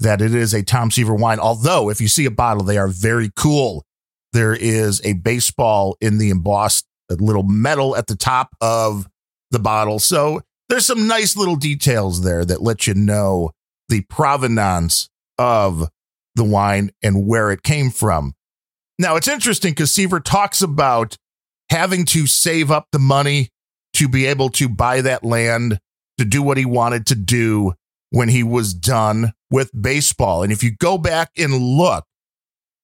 that 0.00 0.20
it 0.20 0.34
is 0.34 0.54
a 0.54 0.62
Tom 0.62 0.90
Seaver 0.90 1.14
wine. 1.14 1.40
Although, 1.40 1.90
if 1.90 2.00
you 2.00 2.08
see 2.08 2.24
a 2.24 2.30
bottle, 2.30 2.62
they 2.62 2.78
are 2.78 2.88
very 2.88 3.30
cool. 3.36 3.84
There 4.32 4.54
is 4.54 5.00
a 5.04 5.14
baseball 5.14 5.96
in 6.00 6.18
the 6.18 6.30
embossed 6.30 6.86
little 7.10 7.42
metal 7.42 7.96
at 7.96 8.06
the 8.06 8.16
top 8.16 8.50
of 8.60 9.08
the 9.50 9.58
bottle. 9.58 9.98
So 9.98 10.42
there's 10.68 10.86
some 10.86 11.06
nice 11.06 11.36
little 11.36 11.56
details 11.56 12.22
there 12.22 12.44
that 12.44 12.62
let 12.62 12.86
you 12.86 12.94
know 12.94 13.50
the 13.88 14.02
provenance 14.02 15.08
of 15.38 15.88
the 16.34 16.44
wine 16.44 16.90
and 17.02 17.26
where 17.26 17.50
it 17.50 17.62
came 17.62 17.90
from. 17.90 18.34
Now 18.98 19.16
it's 19.16 19.28
interesting 19.28 19.72
because 19.72 19.94
Seaver 19.94 20.20
talks 20.20 20.60
about 20.60 21.16
having 21.70 22.04
to 22.06 22.26
save 22.26 22.70
up 22.70 22.88
the 22.92 22.98
money 22.98 23.48
to 23.94 24.08
be 24.08 24.26
able 24.26 24.50
to 24.50 24.68
buy 24.68 25.00
that 25.00 25.24
land 25.24 25.78
to 26.18 26.24
do 26.24 26.42
what 26.42 26.56
he 26.56 26.64
wanted 26.64 27.06
to 27.06 27.14
do 27.14 27.72
when 28.10 28.28
he 28.28 28.42
was 28.42 28.74
done 28.74 29.32
with 29.50 29.70
baseball. 29.78 30.42
And 30.42 30.52
if 30.52 30.62
you 30.62 30.70
go 30.76 30.98
back 30.98 31.30
and 31.36 31.54
look 31.54 32.04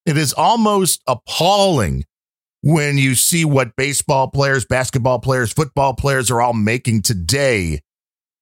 It 0.07 0.17
is 0.19 0.33
almost 0.35 1.03
appalling 1.07 2.05
when 2.63 2.99
you 2.99 3.15
see 3.15 3.45
what 3.45 3.77
baseball 3.77 4.29
players, 4.29 4.65
basketball 4.65 5.19
players, 5.19 5.53
football 5.53 5.95
players 5.95 6.31
are 6.31 6.41
all 6.41 6.53
making 6.53 7.03
today. 7.03 7.81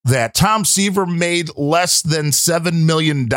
That 0.04 0.34
Tom 0.34 0.64
Seaver 0.64 1.06
made 1.06 1.56
less 1.56 2.02
than 2.02 2.26
$7 2.26 2.84
million 2.84 3.28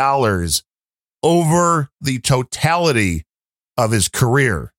over 1.22 1.90
the 2.00 2.18
totality 2.18 3.24
of 3.76 3.92
his 3.92 4.08
career. 4.08 4.72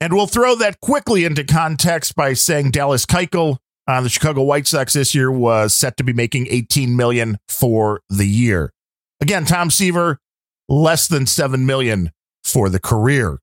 And 0.00 0.14
we'll 0.14 0.26
throw 0.26 0.54
that 0.56 0.80
quickly 0.80 1.24
into 1.24 1.44
context 1.44 2.14
by 2.14 2.32
saying 2.32 2.70
Dallas 2.70 3.04
Keuchel 3.06 3.58
on 3.86 4.02
the 4.02 4.08
Chicago 4.08 4.42
White 4.42 4.66
Sox 4.66 4.94
this 4.94 5.14
year 5.14 5.30
was 5.30 5.74
set 5.74 5.96
to 5.98 6.04
be 6.04 6.12
making 6.12 6.46
18 6.50 6.96
million 6.96 7.38
for 7.48 8.00
the 8.08 8.26
year. 8.26 8.72
Again, 9.20 9.44
Tom 9.44 9.70
Seaver 9.70 10.18
less 10.68 11.06
than 11.06 11.26
7 11.26 11.64
million 11.66 12.10
for 12.42 12.68
the 12.68 12.80
career. 12.80 13.38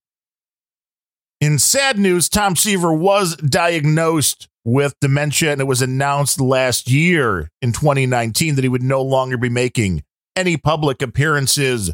In 1.40 1.58
sad 1.58 1.98
news, 1.98 2.30
Tom 2.30 2.56
Seaver 2.56 2.94
was 2.94 3.36
diagnosed 3.38 4.48
with 4.64 4.94
dementia 5.02 5.52
and 5.52 5.62
it 5.62 5.66
was 5.66 5.82
announced 5.82 6.40
last 6.40 6.90
year 6.90 7.50
in 7.62 7.72
2019 7.72 8.56
that 8.56 8.64
he 8.64 8.70
would 8.70 8.84
no 8.84 9.02
longer 9.02 9.38
be 9.38 9.50
making 9.50 10.04
any 10.36 10.56
public 10.56 11.02
appearances. 11.02 11.94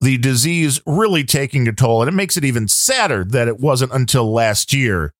The 0.00 0.18
disease 0.18 0.80
really 0.86 1.24
taking 1.24 1.66
a 1.68 1.72
toll. 1.72 2.02
And 2.02 2.08
it 2.08 2.14
makes 2.14 2.36
it 2.36 2.44
even 2.44 2.68
sadder 2.68 3.24
that 3.24 3.48
it 3.48 3.58
wasn't 3.58 3.92
until 3.92 4.32
last 4.32 4.72
year 4.72 5.12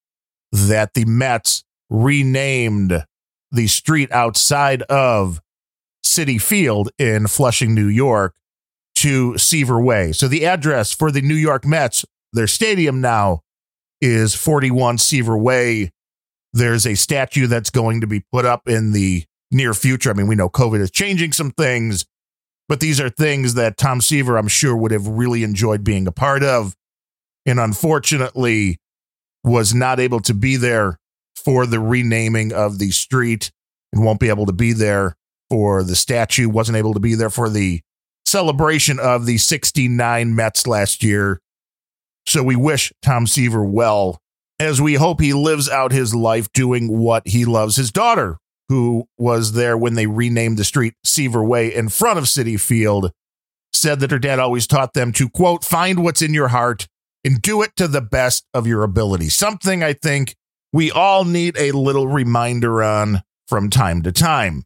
that 0.52 0.94
the 0.94 1.04
Mets 1.04 1.64
renamed 1.90 3.04
the 3.50 3.66
street 3.66 4.10
outside 4.12 4.82
of 4.82 5.40
Citi 6.04 6.40
Field 6.40 6.90
in 6.98 7.26
Flushing, 7.26 7.74
New 7.74 7.86
York 7.86 8.34
to 8.96 9.38
Seaver 9.38 9.80
Way. 9.80 10.12
So 10.12 10.26
the 10.26 10.44
address 10.46 10.92
for 10.92 11.10
the 11.10 11.22
New 11.22 11.34
York 11.34 11.64
Mets, 11.64 12.04
their 12.32 12.46
stadium 12.46 13.00
now 13.00 13.40
is 14.00 14.34
41 14.34 14.98
Seaver 14.98 15.38
Way. 15.38 15.92
There's 16.52 16.86
a 16.86 16.94
statue 16.94 17.46
that's 17.46 17.70
going 17.70 18.00
to 18.00 18.06
be 18.06 18.24
put 18.32 18.44
up 18.44 18.68
in 18.68 18.92
the 18.92 19.24
near 19.50 19.74
future. 19.74 20.10
I 20.10 20.14
mean, 20.14 20.26
we 20.26 20.34
know 20.34 20.48
COVID 20.48 20.80
is 20.80 20.90
changing 20.90 21.32
some 21.32 21.50
things, 21.52 22.04
but 22.68 22.80
these 22.80 23.00
are 23.00 23.08
things 23.08 23.54
that 23.54 23.76
Tom 23.76 24.00
Seaver, 24.00 24.36
I'm 24.36 24.48
sure, 24.48 24.76
would 24.76 24.90
have 24.90 25.06
really 25.06 25.42
enjoyed 25.42 25.84
being 25.84 26.06
a 26.06 26.12
part 26.12 26.42
of. 26.42 26.74
And 27.46 27.60
unfortunately, 27.60 28.78
was 29.44 29.74
not 29.74 30.00
able 30.00 30.20
to 30.20 30.34
be 30.34 30.56
there 30.56 30.98
for 31.48 31.64
the 31.64 31.80
renaming 31.80 32.52
of 32.52 32.78
the 32.78 32.90
street 32.90 33.50
and 33.90 34.04
won't 34.04 34.20
be 34.20 34.28
able 34.28 34.44
to 34.44 34.52
be 34.52 34.74
there 34.74 35.16
for 35.48 35.82
the 35.82 35.96
statue, 35.96 36.46
wasn't 36.46 36.76
able 36.76 36.92
to 36.92 37.00
be 37.00 37.14
there 37.14 37.30
for 37.30 37.48
the 37.48 37.80
celebration 38.26 38.98
of 38.98 39.24
the 39.24 39.38
69 39.38 40.36
Mets 40.36 40.66
last 40.66 41.02
year. 41.02 41.40
So 42.26 42.42
we 42.42 42.54
wish 42.54 42.92
Tom 43.00 43.26
Seaver 43.26 43.64
well 43.64 44.20
as 44.60 44.82
we 44.82 44.96
hope 44.96 45.22
he 45.22 45.32
lives 45.32 45.70
out 45.70 45.90
his 45.90 46.14
life 46.14 46.52
doing 46.52 46.98
what 46.98 47.26
he 47.26 47.46
loves. 47.46 47.76
His 47.76 47.90
daughter, 47.90 48.36
who 48.68 49.06
was 49.16 49.52
there 49.52 49.78
when 49.78 49.94
they 49.94 50.06
renamed 50.06 50.58
the 50.58 50.64
street 50.64 50.92
Seaver 51.02 51.42
Way 51.42 51.74
in 51.74 51.88
front 51.88 52.18
of 52.18 52.26
Citi 52.26 52.60
Field, 52.60 53.10
said 53.72 54.00
that 54.00 54.10
her 54.10 54.18
dad 54.18 54.38
always 54.38 54.66
taught 54.66 54.92
them 54.92 55.12
to, 55.12 55.30
quote, 55.30 55.64
find 55.64 56.04
what's 56.04 56.20
in 56.20 56.34
your 56.34 56.48
heart 56.48 56.86
and 57.24 57.40
do 57.40 57.62
it 57.62 57.74
to 57.76 57.88
the 57.88 58.02
best 58.02 58.44
of 58.52 58.66
your 58.66 58.82
ability. 58.82 59.30
Something 59.30 59.82
I 59.82 59.94
think 59.94 60.34
we 60.72 60.90
all 60.90 61.24
need 61.24 61.56
a 61.58 61.72
little 61.72 62.06
reminder 62.06 62.82
on 62.82 63.22
from 63.46 63.70
time 63.70 64.02
to 64.02 64.12
time. 64.12 64.64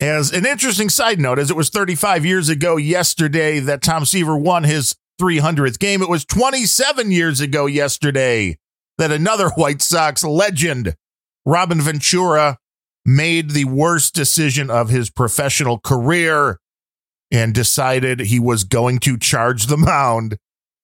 As 0.00 0.32
an 0.32 0.46
interesting 0.46 0.88
side 0.88 1.20
note, 1.20 1.38
as 1.38 1.50
it 1.50 1.56
was 1.56 1.68
35 1.68 2.24
years 2.24 2.48
ago 2.48 2.76
yesterday 2.76 3.60
that 3.60 3.82
Tom 3.82 4.04
Seaver 4.04 4.36
won 4.36 4.64
his 4.64 4.96
300th 5.20 5.78
game, 5.78 6.02
it 6.02 6.08
was 6.08 6.24
27 6.24 7.10
years 7.10 7.40
ago 7.40 7.66
yesterday 7.66 8.56
that 8.98 9.12
another 9.12 9.48
White 9.56 9.82
Sox 9.82 10.24
legend, 10.24 10.94
Robin 11.44 11.80
Ventura, 11.80 12.58
made 13.04 13.50
the 13.50 13.64
worst 13.64 14.14
decision 14.14 14.70
of 14.70 14.88
his 14.88 15.10
professional 15.10 15.78
career 15.78 16.58
and 17.30 17.54
decided 17.54 18.20
he 18.20 18.40
was 18.40 18.64
going 18.64 18.98
to 19.00 19.16
charge 19.16 19.66
the 19.66 19.76
mound 19.76 20.36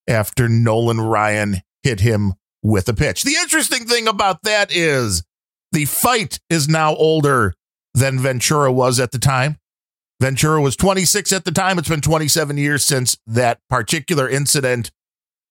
after 0.07 0.49
Nolan 0.49 1.01
Ryan 1.01 1.63
hit 1.83 2.01
him 2.01 2.35
with 2.67 2.89
a 2.89 2.95
pitch. 2.95 3.23
The 3.23 3.37
interesting 3.41 3.87
thing 3.87 4.09
about 4.09 4.43
that 4.43 4.75
is 4.75 5.23
the 5.73 5.85
fight 5.85 6.41
is 6.51 6.69
now 6.69 6.95
older 6.97 7.55
than 7.95 8.19
Ventura 8.19 8.73
was 8.73 8.99
at 8.99 9.13
the 9.13 9.19
time. 9.19 9.57
Ventura 10.21 10.61
was 10.61 10.77
26 10.77 11.33
at 11.33 11.45
the 11.45 11.53
time. 11.53 11.79
It's 11.79 11.89
been 11.89 12.01
27 12.01 12.57
years 12.57 12.85
since 12.85 13.19
that 13.27 13.61
particular 13.71 14.29
incident. 14.29 14.91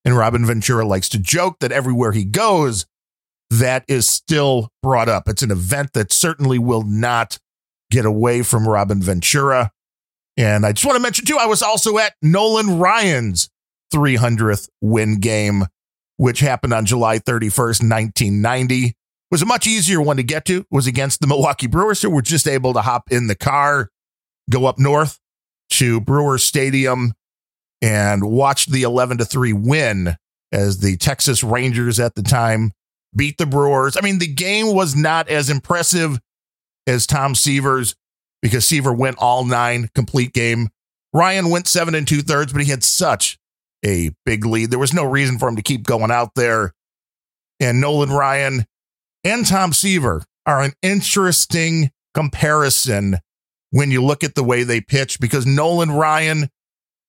And 0.04 0.16
Robin 0.16 0.44
Ventura 0.44 0.84
likes 0.84 1.08
to 1.10 1.18
joke 1.18 1.58
that 1.60 1.72
everywhere 1.72 2.12
he 2.12 2.24
goes, 2.24 2.84
that 3.48 3.84
is 3.88 4.08
still 4.08 4.68
brought 4.82 5.08
up. 5.08 5.28
It's 5.28 5.42
an 5.42 5.50
event 5.50 5.92
that 5.94 6.12
certainly 6.12 6.58
will 6.58 6.82
not 6.82 7.38
get 7.90 8.04
away 8.04 8.42
from 8.42 8.68
Robin 8.68 9.00
Ventura. 9.00 9.70
And 10.36 10.66
I 10.66 10.72
just 10.72 10.84
want 10.84 10.96
to 10.96 11.02
mention, 11.02 11.24
too, 11.24 11.38
I 11.38 11.46
was 11.46 11.62
also 11.62 11.98
at 11.98 12.14
Nolan 12.20 12.78
Ryan's 12.78 13.48
300th 13.94 14.68
win 14.82 15.20
game 15.20 15.66
which 16.16 16.40
happened 16.40 16.72
on 16.72 16.86
July 16.86 17.18
31st, 17.18 17.82
1990. 17.82 18.96
was 19.30 19.42
a 19.42 19.46
much 19.46 19.66
easier 19.66 20.00
one 20.00 20.16
to 20.16 20.22
get 20.22 20.44
to. 20.46 20.58
It 20.58 20.66
was 20.70 20.86
against 20.86 21.20
the 21.20 21.26
Milwaukee 21.26 21.66
Brewers, 21.66 22.00
so 22.00 22.08
we're 22.08 22.22
just 22.22 22.48
able 22.48 22.72
to 22.74 22.80
hop 22.80 23.10
in 23.10 23.26
the 23.26 23.34
car, 23.34 23.90
go 24.50 24.66
up 24.66 24.78
north 24.78 25.18
to 25.70 26.00
Brewer 26.00 26.38
Stadium, 26.38 27.12
and 27.82 28.24
watch 28.24 28.66
the 28.66 28.82
11 28.82 29.18
to 29.18 29.24
3 29.24 29.52
win 29.52 30.16
as 30.52 30.78
the 30.78 30.96
Texas 30.96 31.42
Rangers 31.44 32.00
at 32.00 32.14
the 32.14 32.22
time 32.22 32.72
beat 33.14 33.38
the 33.38 33.46
Brewers. 33.46 33.96
I 33.96 34.00
mean, 34.00 34.18
the 34.18 34.32
game 34.32 34.74
was 34.74 34.94
not 34.94 35.28
as 35.28 35.50
impressive 35.50 36.18
as 36.86 37.06
Tom 37.06 37.34
Seaver's 37.34 37.94
because 38.42 38.66
Seaver 38.66 38.92
went 38.92 39.18
all 39.18 39.44
nine 39.44 39.90
complete 39.94 40.32
game. 40.32 40.68
Ryan 41.12 41.50
went 41.50 41.66
seven 41.66 41.94
and 41.94 42.06
two 42.06 42.22
thirds, 42.22 42.52
but 42.52 42.62
he 42.62 42.70
had 42.70 42.84
such 42.84 43.38
a 43.84 44.10
big 44.24 44.44
lead. 44.44 44.70
There 44.70 44.78
was 44.78 44.94
no 44.94 45.04
reason 45.04 45.38
for 45.38 45.48
him 45.48 45.56
to 45.56 45.62
keep 45.62 45.84
going 45.84 46.10
out 46.10 46.34
there. 46.34 46.72
And 47.60 47.80
Nolan 47.80 48.10
Ryan 48.10 48.66
and 49.24 49.46
Tom 49.46 49.72
Seaver 49.72 50.22
are 50.44 50.62
an 50.62 50.72
interesting 50.82 51.90
comparison 52.14 53.18
when 53.70 53.90
you 53.90 54.02
look 54.02 54.22
at 54.22 54.34
the 54.34 54.44
way 54.44 54.62
they 54.62 54.80
pitch 54.80 55.20
because 55.20 55.46
Nolan 55.46 55.90
Ryan 55.90 56.48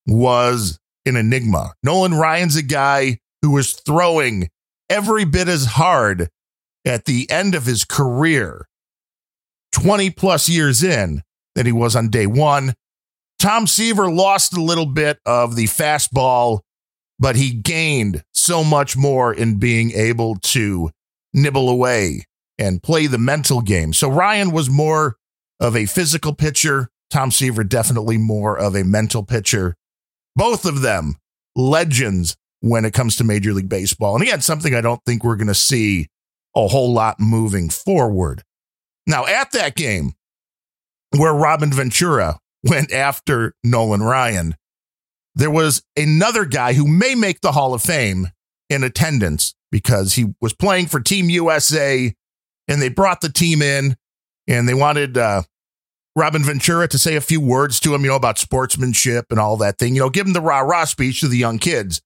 was 0.06 0.80
an 1.06 1.16
enigma. 1.16 1.74
Nolan 1.84 2.14
Ryan's 2.14 2.56
a 2.56 2.64
guy 2.64 3.20
who 3.42 3.52
was 3.52 3.74
throwing 3.74 4.50
every 4.90 5.26
bit 5.26 5.48
as 5.48 5.66
hard 5.66 6.30
at 6.86 7.06
the 7.06 7.30
end 7.30 7.54
of 7.56 7.66
his 7.66 7.84
career, 7.84 8.68
20 9.74 10.10
plus 10.12 10.50
years 10.50 10.84
in, 10.84 11.22
than 11.56 11.66
he 11.66 11.72
was 11.72 11.96
on 11.96 12.10
day 12.10 12.26
one. 12.26 12.74
Tom 13.48 13.66
Seaver 13.66 14.12
lost 14.12 14.58
a 14.58 14.62
little 14.62 14.86
bit 14.86 15.20
of 15.26 15.56
the 15.56 15.68
fastball, 15.68 16.60
but 17.18 17.38
he 17.38 17.54
gained 17.54 18.26
so 18.34 18.62
much 18.62 18.98
more 18.98 19.34
in 19.34 19.58
being 19.58 19.92
able 19.92 20.36
to 20.36 20.90
nibble 21.34 21.70
away 21.70 22.26
and 22.60 22.84
play 22.84 23.08
the 23.08 23.18
mental 23.18 23.62
game. 23.62 23.94
So 23.94 24.10
Ryan 24.10 24.52
was 24.52 24.70
more 24.70 25.16
of 25.62 25.78
a 25.78 25.86
physical 25.86 26.36
pitcher. 26.36 26.90
Tom 27.10 27.32
Seaver 27.32 27.64
definitely 27.64 28.18
more 28.18 28.60
of 28.60 28.76
a 28.76 28.84
mental 28.84 29.24
pitcher. 29.24 29.78
Both 30.36 30.66
of 30.66 30.82
them 30.82 31.16
legends 31.56 32.36
when 32.60 32.84
it 32.84 32.94
comes 32.94 33.16
to 33.16 33.24
Major 33.24 33.54
League 33.54 33.70
Baseball. 33.70 34.16
And 34.16 34.24
again, 34.24 34.42
something 34.42 34.76
I 34.76 34.82
don't 34.82 35.00
think 35.06 35.24
we're 35.24 35.38
going 35.38 35.48
to 35.48 35.56
see 35.56 36.10
a 36.54 36.68
whole 36.68 36.92
lot 36.92 37.18
moving 37.18 37.70
forward. 37.70 38.44
Now, 39.08 39.26
at 39.26 39.54
that 39.54 39.78
game 39.78 40.16
where 41.16 41.34
Robin 41.34 41.72
Ventura 41.72 42.42
went 42.64 42.92
after 42.92 43.54
Nolan 43.64 44.02
Ryan. 44.02 44.56
There 45.36 45.52
was 45.52 45.84
another 45.96 46.46
guy 46.46 46.74
who 46.74 46.88
may 46.88 47.16
make 47.16 47.42
the 47.42 47.52
Hall 47.52 47.74
of 47.74 47.82
Fame 47.82 48.30
in 48.70 48.84
attendance 48.84 49.54
because 49.72 50.14
he 50.14 50.34
was 50.42 50.54
playing 50.54 50.88
for 50.88 51.00
Team 51.00 51.30
USA 51.30 52.14
and 52.68 52.82
they 52.82 52.90
brought 52.90 53.22
the 53.22 53.30
team 53.30 53.62
in 53.62 53.96
and 54.48 54.68
they 54.68 54.74
wanted 54.74 55.18
uh, 55.18 55.44
Robin 56.16 56.44
Ventura 56.44 56.88
to 56.88 56.98
say 56.98 57.16
a 57.16 57.22
few 57.22 57.40
words 57.40 57.80
to 57.82 57.94
him, 57.94 58.02
you 58.02 58.10
know, 58.10 58.16
about 58.16 58.38
sportsmanship 58.38 59.26
and 59.30 59.40
all 59.40 59.58
that 59.58 59.78
thing, 59.78 59.96
you 59.96 60.02
know, 60.02 60.10
give 60.10 60.26
him 60.26 60.34
the 60.34 60.42
rah 60.42 60.62
rah 60.62 60.86
speech 60.86 61.22
to 61.22 61.28
the 61.28 61.38
young 61.38 61.60
kids 61.60 62.02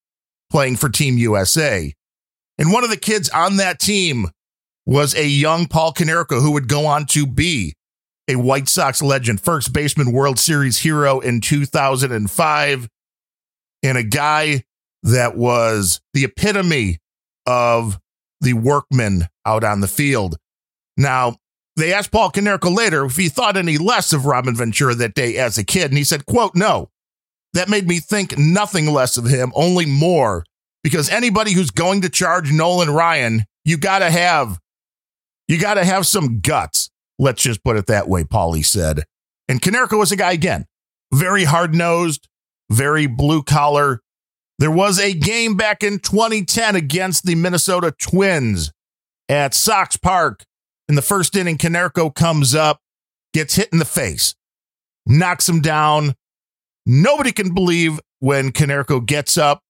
playing 0.50 0.76
for 0.76 0.90
Team 0.90 1.18
USA. 1.18 1.94
And 2.58 2.74
one 2.74 2.84
of 2.84 2.90
the 2.90 2.98
kids 2.98 3.30
on 3.30 3.58
that 3.58 3.80
team 3.80 4.28
was 4.86 5.16
a 5.16 5.26
young 5.26 5.68
Paul 5.68 5.94
Konerko 5.94 6.42
who 6.42 6.52
would 6.52 6.68
go 6.68 6.86
on 6.86 7.06
to 7.08 7.26
be 7.26 7.76
a 8.32 8.38
White 8.38 8.70
Sox 8.70 9.02
legend, 9.02 9.42
first 9.42 9.74
baseman 9.74 10.12
World 10.12 10.40
Series 10.40 10.80
hero 10.80 11.20
in 11.20 11.42
2005, 11.42 12.90
and 13.84 13.98
a 13.98 14.04
guy 14.04 14.64
that 15.04 15.36
was 15.36 16.02
the 16.14 16.24
epitome 16.24 17.00
of 17.46 18.00
the 18.40 18.54
workman 18.54 19.28
out 19.46 19.64
on 19.64 19.82
the 19.82 19.88
field. 19.88 20.38
Now, 20.96 21.38
they 21.76 21.94
asked 21.94 22.12
Paul 22.12 22.32
Konerko 22.32 22.76
later 22.76 23.06
if 23.06 23.18
he 23.18 23.28
thought 23.28 23.58
any 23.58 23.78
less 23.78 24.14
of 24.14 24.26
Robin 24.26 24.56
Ventura 24.56 24.96
that 24.96 25.14
day 25.14 25.38
as 25.38 25.58
a 25.58 25.64
kid, 25.64 25.92
and 25.92 25.98
he 25.98 26.04
said, 26.04 26.26
quote, 26.26 26.56
no, 26.56 26.90
that 27.54 27.70
made 27.70 27.88
me 27.88 28.00
think 28.00 28.38
nothing 28.38 28.88
less 28.92 29.18
of 29.18 29.26
him, 29.26 29.52
only 29.56 29.86
more 29.86 30.46
because 30.84 31.10
anybody 31.10 31.54
who's 31.54 31.72
going 31.72 32.02
to 32.02 32.10
charge 32.10 32.52
Nolan 32.52 32.90
Ryan, 32.90 33.44
you 33.66 33.78
got 33.78 34.00
to 34.00 34.10
have 34.10 34.60
you 35.48 35.60
got 35.60 35.74
to 35.74 35.84
have 35.84 36.08
some 36.08 36.40
guts. 36.40 36.91
Let's 37.22 37.44
just 37.44 37.64
put 37.64 37.78
it 37.78 37.86
that 37.86 38.10
way, 38.10 38.24
Paulie 38.24 38.66
said. 38.66 39.04
And 39.48 39.62
Konerko 39.62 40.00
was 40.00 40.12
a 40.12 40.16
guy 40.16 40.32
again, 40.32 40.66
very 41.14 41.44
hard-nosed, 41.44 42.28
very 42.72 43.06
blue 43.06 43.44
collar. 43.44 44.02
There 44.58 44.72
was 44.72 45.00
a 45.00 45.14
game 45.14 45.56
back 45.56 45.84
in 45.84 46.00
2010 46.00 46.76
against 46.76 47.26
the 47.26 47.36
Minnesota 47.36 47.94
Twins 48.02 48.72
at 49.30 49.54
Sox 49.54 49.98
Park. 49.98 50.46
In 50.90 50.96
the 50.96 51.04
first 51.04 51.36
inning, 51.36 51.60
Konerko 51.60 52.14
comes 52.14 52.56
up, 52.56 52.80
gets 53.36 53.54
hit 53.54 53.70
in 53.72 53.78
the 53.78 53.86
face, 53.86 54.34
knocks 55.06 55.48
him 55.48 55.62
down. 55.62 56.16
Nobody 56.88 57.32
can 57.32 57.54
believe 57.54 58.00
when 58.18 58.52
Konerko 58.52 59.06
gets 59.06 59.38
up 59.38 59.62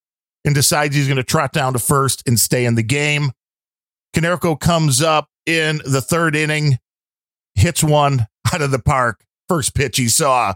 and 0.46 0.56
decides 0.56 0.96
he's 0.96 1.08
going 1.08 1.18
to 1.18 1.24
trot 1.24 1.52
down 1.52 1.74
to 1.74 1.80
first 1.80 2.24
and 2.26 2.40
stay 2.40 2.64
in 2.64 2.76
the 2.76 2.82
game. 2.82 3.34
Konerko 4.16 4.58
comes 4.58 5.02
up 5.02 5.28
in 5.46 5.82
the 5.84 6.02
third 6.02 6.34
inning, 6.34 6.78
hits 7.56 7.84
one 7.84 8.28
out 8.54 8.62
of 8.62 8.72
the 8.72 8.80
park. 8.80 9.24
First 9.48 9.76
pitch 9.76 9.98
he 9.98 10.08
saw. 10.08 10.54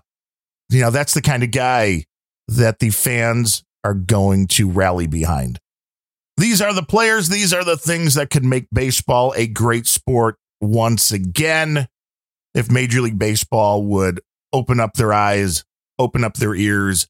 You 0.69 0.81
know, 0.81 0.91
that's 0.91 1.13
the 1.13 1.21
kind 1.21 1.43
of 1.43 1.51
guy 1.51 2.05
that 2.47 2.79
the 2.79 2.89
fans 2.89 3.63
are 3.83 3.93
going 3.93 4.47
to 4.47 4.69
rally 4.69 5.07
behind. 5.07 5.59
These 6.37 6.61
are 6.61 6.73
the 6.73 6.83
players, 6.83 7.29
these 7.29 7.53
are 7.53 7.63
the 7.63 7.77
things 7.77 8.15
that 8.15 8.29
could 8.29 8.43
make 8.43 8.67
baseball 8.73 9.33
a 9.37 9.47
great 9.47 9.87
sport 9.87 10.37
once 10.59 11.11
again. 11.11 11.87
If 12.53 12.71
Major 12.71 13.01
League 13.01 13.19
Baseball 13.19 13.83
would 13.83 14.21
open 14.51 14.79
up 14.79 14.93
their 14.93 15.13
eyes, 15.13 15.63
open 15.99 16.23
up 16.23 16.35
their 16.35 16.55
ears, 16.55 17.07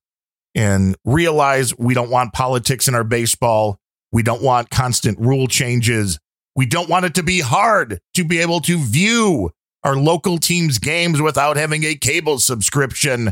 and 0.56 0.96
realize 1.06 1.78
we 1.78 1.94
don't 1.94 2.10
want 2.10 2.34
politics 2.34 2.88
in 2.88 2.96
our 2.96 3.04
baseball. 3.04 3.80
We 4.12 4.24
don't 4.24 4.42
want 4.42 4.70
constant 4.70 5.20
rule 5.20 5.48
changes. 5.48 6.20
We 6.56 6.66
don't 6.66 6.90
want 6.90 7.06
it 7.06 7.16
to 7.16 7.24
be 7.24 7.42
hard 7.42 8.00
to 8.14 8.24
be 8.24 8.40
able 8.40 8.62
to 8.62 8.78
view 8.78 9.52
our 9.86 9.96
local 9.96 10.40
team's 10.40 10.80
games 10.80 11.22
without 11.22 11.58
having 11.58 11.84
a 11.84 11.96
cable 11.96 12.40
subscription. 12.40 13.32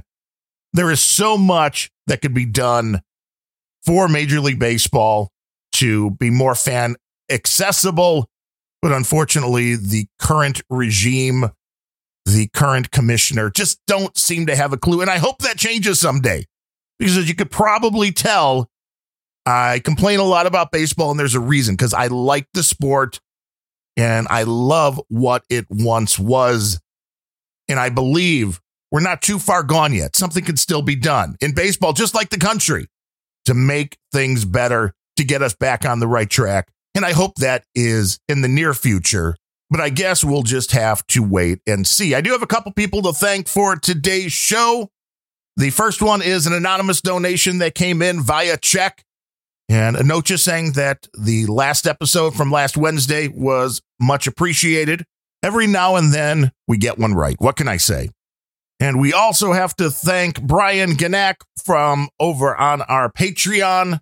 There 0.71 0.91
is 0.91 1.01
so 1.01 1.37
much 1.37 1.89
that 2.07 2.21
could 2.21 2.33
be 2.33 2.45
done 2.45 3.01
for 3.83 4.07
Major 4.07 4.39
League 4.39 4.59
Baseball 4.59 5.31
to 5.73 6.11
be 6.11 6.29
more 6.29 6.53
fan 6.53 6.95
accessible. 7.29 8.29
But 8.83 8.91
unfortunately, 8.91 9.75
the 9.75 10.05
current 10.19 10.61
regime, 10.69 11.49
the 12.25 12.49
current 12.53 12.91
commissioner 12.91 13.49
just 13.49 13.79
don't 13.87 14.15
seem 14.15 14.45
to 14.45 14.55
have 14.55 14.73
a 14.73 14.77
clue. 14.77 15.01
And 15.01 15.09
I 15.09 15.17
hope 15.17 15.39
that 15.39 15.57
changes 15.57 15.99
someday 15.99 16.45
because 16.99 17.17
as 17.17 17.27
you 17.27 17.35
could 17.35 17.49
probably 17.49 18.11
tell, 18.11 18.69
I 19.45 19.79
complain 19.83 20.19
a 20.19 20.23
lot 20.23 20.45
about 20.45 20.71
baseball, 20.71 21.11
and 21.11 21.19
there's 21.19 21.35
a 21.35 21.39
reason 21.39 21.75
because 21.75 21.93
I 21.93 22.07
like 22.07 22.47
the 22.53 22.63
sport 22.63 23.19
and 23.97 24.27
I 24.29 24.43
love 24.43 25.01
what 25.09 25.43
it 25.49 25.65
once 25.69 26.17
was. 26.17 26.79
And 27.67 27.79
I 27.79 27.89
believe 27.89 28.59
we're 28.91 28.99
not 28.99 29.21
too 29.21 29.39
far 29.39 29.63
gone 29.63 29.93
yet. 29.93 30.15
Something 30.15 30.43
can 30.43 30.57
still 30.57 30.81
be 30.81 30.95
done 30.95 31.35
in 31.41 31.53
baseball, 31.53 31.93
just 31.93 32.13
like 32.13 32.29
the 32.29 32.37
country, 32.37 32.87
to 33.45 33.53
make 33.53 33.97
things 34.11 34.45
better, 34.45 34.93
to 35.17 35.23
get 35.23 35.41
us 35.41 35.55
back 35.55 35.85
on 35.85 35.99
the 35.99 36.07
right 36.07 36.29
track. 36.29 36.69
And 36.95 37.05
I 37.05 37.11
hope 37.11 37.35
that 37.35 37.63
is 37.73 38.19
in 38.27 38.41
the 38.41 38.47
near 38.47 38.73
future. 38.73 39.35
But 39.69 39.81
I 39.81 39.89
guess 39.89 40.23
we'll 40.23 40.43
just 40.43 40.71
have 40.73 41.05
to 41.07 41.23
wait 41.23 41.59
and 41.65 41.87
see. 41.87 42.13
I 42.13 42.21
do 42.21 42.31
have 42.31 42.43
a 42.43 42.47
couple 42.47 42.71
people 42.71 43.01
to 43.03 43.13
thank 43.13 43.47
for 43.47 43.75
today's 43.75 44.31
show. 44.31 44.91
The 45.57 45.71
first 45.71 46.01
one 46.01 46.21
is 46.21 46.45
an 46.45 46.53
anonymous 46.53 47.01
donation 47.01 47.57
that 47.59 47.73
came 47.73 48.03
in 48.03 48.21
via 48.21 48.57
check. 48.57 49.03
And 49.69 49.95
a 49.95 50.03
note 50.03 50.25
just 50.25 50.43
saying 50.43 50.73
that 50.73 51.07
the 51.17 51.45
last 51.47 51.87
episode 51.87 52.35
from 52.35 52.51
last 52.51 52.77
Wednesday 52.77 53.27
was 53.27 53.81
much 53.99 54.27
appreciated. 54.27 55.05
Every 55.41 55.67
now 55.67 55.95
and 55.95 56.13
then 56.13 56.51
we 56.67 56.77
get 56.77 56.97
one 56.97 57.13
right. 57.13 57.35
What 57.39 57.55
can 57.55 57.67
I 57.67 57.77
say? 57.77 58.09
And 58.79 58.99
we 58.99 59.13
also 59.13 59.53
have 59.53 59.75
to 59.77 59.89
thank 59.89 60.41
Brian 60.41 60.91
Ganak 60.91 61.35
from 61.63 62.09
over 62.19 62.55
on 62.55 62.81
our 62.83 63.11
Patreon 63.11 63.99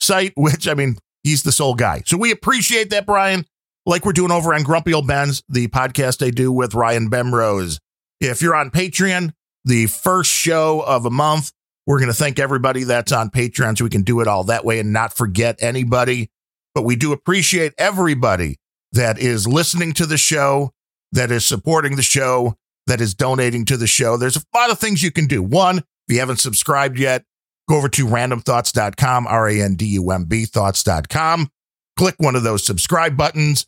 site, 0.00 0.32
which 0.36 0.68
I 0.68 0.74
mean, 0.74 0.98
he's 1.22 1.42
the 1.42 1.52
sole 1.52 1.74
guy. 1.74 2.02
So 2.06 2.16
we 2.16 2.30
appreciate 2.30 2.90
that, 2.90 3.06
Brian, 3.06 3.46
like 3.86 4.04
we're 4.04 4.12
doing 4.12 4.30
over 4.30 4.52
on 4.52 4.62
Grumpy 4.62 4.92
Old 4.92 5.06
Ben's, 5.06 5.42
the 5.48 5.68
podcast 5.68 6.24
I 6.24 6.30
do 6.30 6.52
with 6.52 6.74
Ryan 6.74 7.08
Bemrose. 7.08 7.78
If 8.20 8.42
you're 8.42 8.54
on 8.54 8.70
Patreon, 8.70 9.32
the 9.64 9.86
first 9.86 10.30
show 10.30 10.80
of 10.80 11.06
a 11.06 11.10
month. 11.10 11.52
We're 11.88 12.00
going 12.00 12.12
to 12.12 12.14
thank 12.14 12.38
everybody 12.38 12.84
that's 12.84 13.12
on 13.12 13.30
Patreon 13.30 13.78
so 13.78 13.84
we 13.84 13.88
can 13.88 14.02
do 14.02 14.20
it 14.20 14.28
all 14.28 14.44
that 14.44 14.62
way 14.62 14.78
and 14.78 14.92
not 14.92 15.14
forget 15.14 15.56
anybody. 15.58 16.30
But 16.74 16.84
we 16.84 16.96
do 16.96 17.14
appreciate 17.14 17.72
everybody 17.78 18.58
that 18.92 19.18
is 19.18 19.48
listening 19.48 19.94
to 19.94 20.04
the 20.04 20.18
show, 20.18 20.74
that 21.12 21.30
is 21.30 21.46
supporting 21.46 21.96
the 21.96 22.02
show, 22.02 22.56
that 22.88 23.00
is 23.00 23.14
donating 23.14 23.64
to 23.64 23.78
the 23.78 23.86
show. 23.86 24.18
There's 24.18 24.36
a 24.36 24.42
lot 24.54 24.70
of 24.70 24.78
things 24.78 25.02
you 25.02 25.10
can 25.10 25.26
do. 25.26 25.42
One, 25.42 25.78
if 25.78 25.84
you 26.10 26.18
haven't 26.18 26.40
subscribed 26.40 26.98
yet, 26.98 27.24
go 27.70 27.78
over 27.78 27.88
to 27.88 28.04
randumbthoughts.com, 28.04 29.26
R 29.26 29.48
A 29.48 29.62
N 29.62 29.74
D 29.74 29.86
U 29.86 30.10
M 30.10 30.26
B 30.26 30.44
thoughts.com. 30.44 31.48
Click 31.96 32.16
one 32.18 32.36
of 32.36 32.42
those 32.42 32.66
subscribe 32.66 33.16
buttons. 33.16 33.66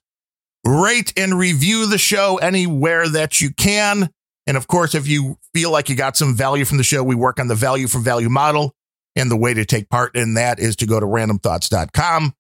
Rate 0.66 1.14
and 1.16 1.38
review 1.38 1.86
the 1.86 1.96
show 1.96 2.36
anywhere 2.36 3.08
that 3.08 3.40
you 3.40 3.50
can. 3.54 4.10
And 4.50 4.56
of 4.56 4.66
course, 4.66 4.96
if 4.96 5.06
you 5.06 5.38
feel 5.54 5.70
like 5.70 5.88
you 5.88 5.94
got 5.94 6.16
some 6.16 6.34
value 6.34 6.64
from 6.64 6.78
the 6.78 6.82
show, 6.82 7.04
we 7.04 7.14
work 7.14 7.38
on 7.38 7.46
the 7.46 7.54
value 7.54 7.86
for 7.86 8.00
value 8.00 8.28
model. 8.28 8.74
And 9.14 9.30
the 9.30 9.36
way 9.36 9.54
to 9.54 9.64
take 9.64 9.88
part 9.88 10.16
in 10.16 10.34
that 10.34 10.58
is 10.58 10.74
to 10.76 10.86
go 10.86 10.98
to 10.98 11.06
randumbthoughts.com, 11.06 12.34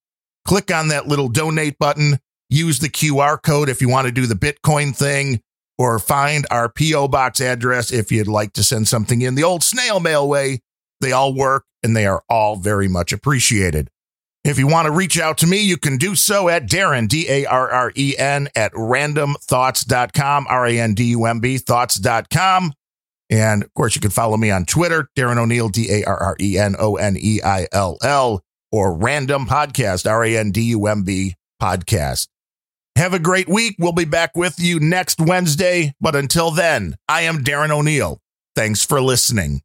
click 0.44 0.74
on 0.74 0.88
that 0.88 1.06
little 1.06 1.28
donate 1.28 1.78
button, 1.78 2.18
use 2.48 2.80
the 2.80 2.88
QR 2.88 3.40
code 3.40 3.68
if 3.68 3.80
you 3.80 3.88
want 3.88 4.06
to 4.06 4.12
do 4.12 4.26
the 4.26 4.34
Bitcoin 4.34 4.92
thing, 4.92 5.40
or 5.78 6.00
find 6.00 6.48
our 6.50 6.68
P.O. 6.68 7.06
box 7.06 7.40
address 7.40 7.92
if 7.92 8.10
you'd 8.10 8.26
like 8.26 8.54
to 8.54 8.64
send 8.64 8.88
something 8.88 9.22
in 9.22 9.36
the 9.36 9.44
old 9.44 9.62
snail 9.62 10.00
mail 10.00 10.28
way. 10.28 10.62
They 11.00 11.12
all 11.12 11.32
work 11.32 11.64
and 11.84 11.96
they 11.96 12.06
are 12.06 12.24
all 12.28 12.56
very 12.56 12.88
much 12.88 13.12
appreciated. 13.12 13.88
If 14.42 14.58
you 14.58 14.66
want 14.66 14.86
to 14.86 14.92
reach 14.92 15.20
out 15.20 15.38
to 15.38 15.46
me, 15.46 15.60
you 15.60 15.76
can 15.76 15.98
do 15.98 16.14
so 16.14 16.48
at 16.48 16.66
Darren, 16.66 17.08
D 17.08 17.26
A 17.28 17.44
R 17.44 17.70
R 17.70 17.92
E 17.94 18.14
N, 18.18 18.48
at 18.56 18.72
randumbthoughts.com, 18.72 20.46
R 20.48 20.66
A 20.66 20.80
N 20.80 20.94
D 20.94 21.04
U 21.10 21.26
M 21.26 21.40
B, 21.40 21.58
thoughts.com. 21.58 22.72
And 23.28 23.62
of 23.62 23.72
course, 23.74 23.94
you 23.94 24.00
can 24.00 24.10
follow 24.10 24.36
me 24.36 24.50
on 24.50 24.64
Twitter, 24.64 25.08
Darren 25.16 25.36
O'Neill, 25.36 25.68
D 25.68 25.92
A 25.92 26.04
R 26.04 26.16
R 26.16 26.36
E 26.40 26.58
N 26.58 26.74
O 26.78 26.96
N 26.96 27.16
E 27.20 27.40
I 27.44 27.66
L 27.72 27.98
L, 28.02 28.42
or 28.72 28.96
Randumb 28.96 29.46
Podcast, 29.46 30.10
R 30.10 30.24
A 30.24 30.36
N 30.38 30.52
D 30.52 30.62
U 30.70 30.86
M 30.86 31.02
B 31.02 31.34
Podcast. 31.60 32.28
Have 32.96 33.14
a 33.14 33.18
great 33.18 33.48
week. 33.48 33.76
We'll 33.78 33.92
be 33.92 34.04
back 34.04 34.36
with 34.36 34.58
you 34.58 34.80
next 34.80 35.20
Wednesday. 35.20 35.92
But 36.00 36.16
until 36.16 36.50
then, 36.50 36.96
I 37.08 37.22
am 37.22 37.44
Darren 37.44 37.70
O'Neill. 37.70 38.20
Thanks 38.56 38.84
for 38.84 39.00
listening. 39.00 39.60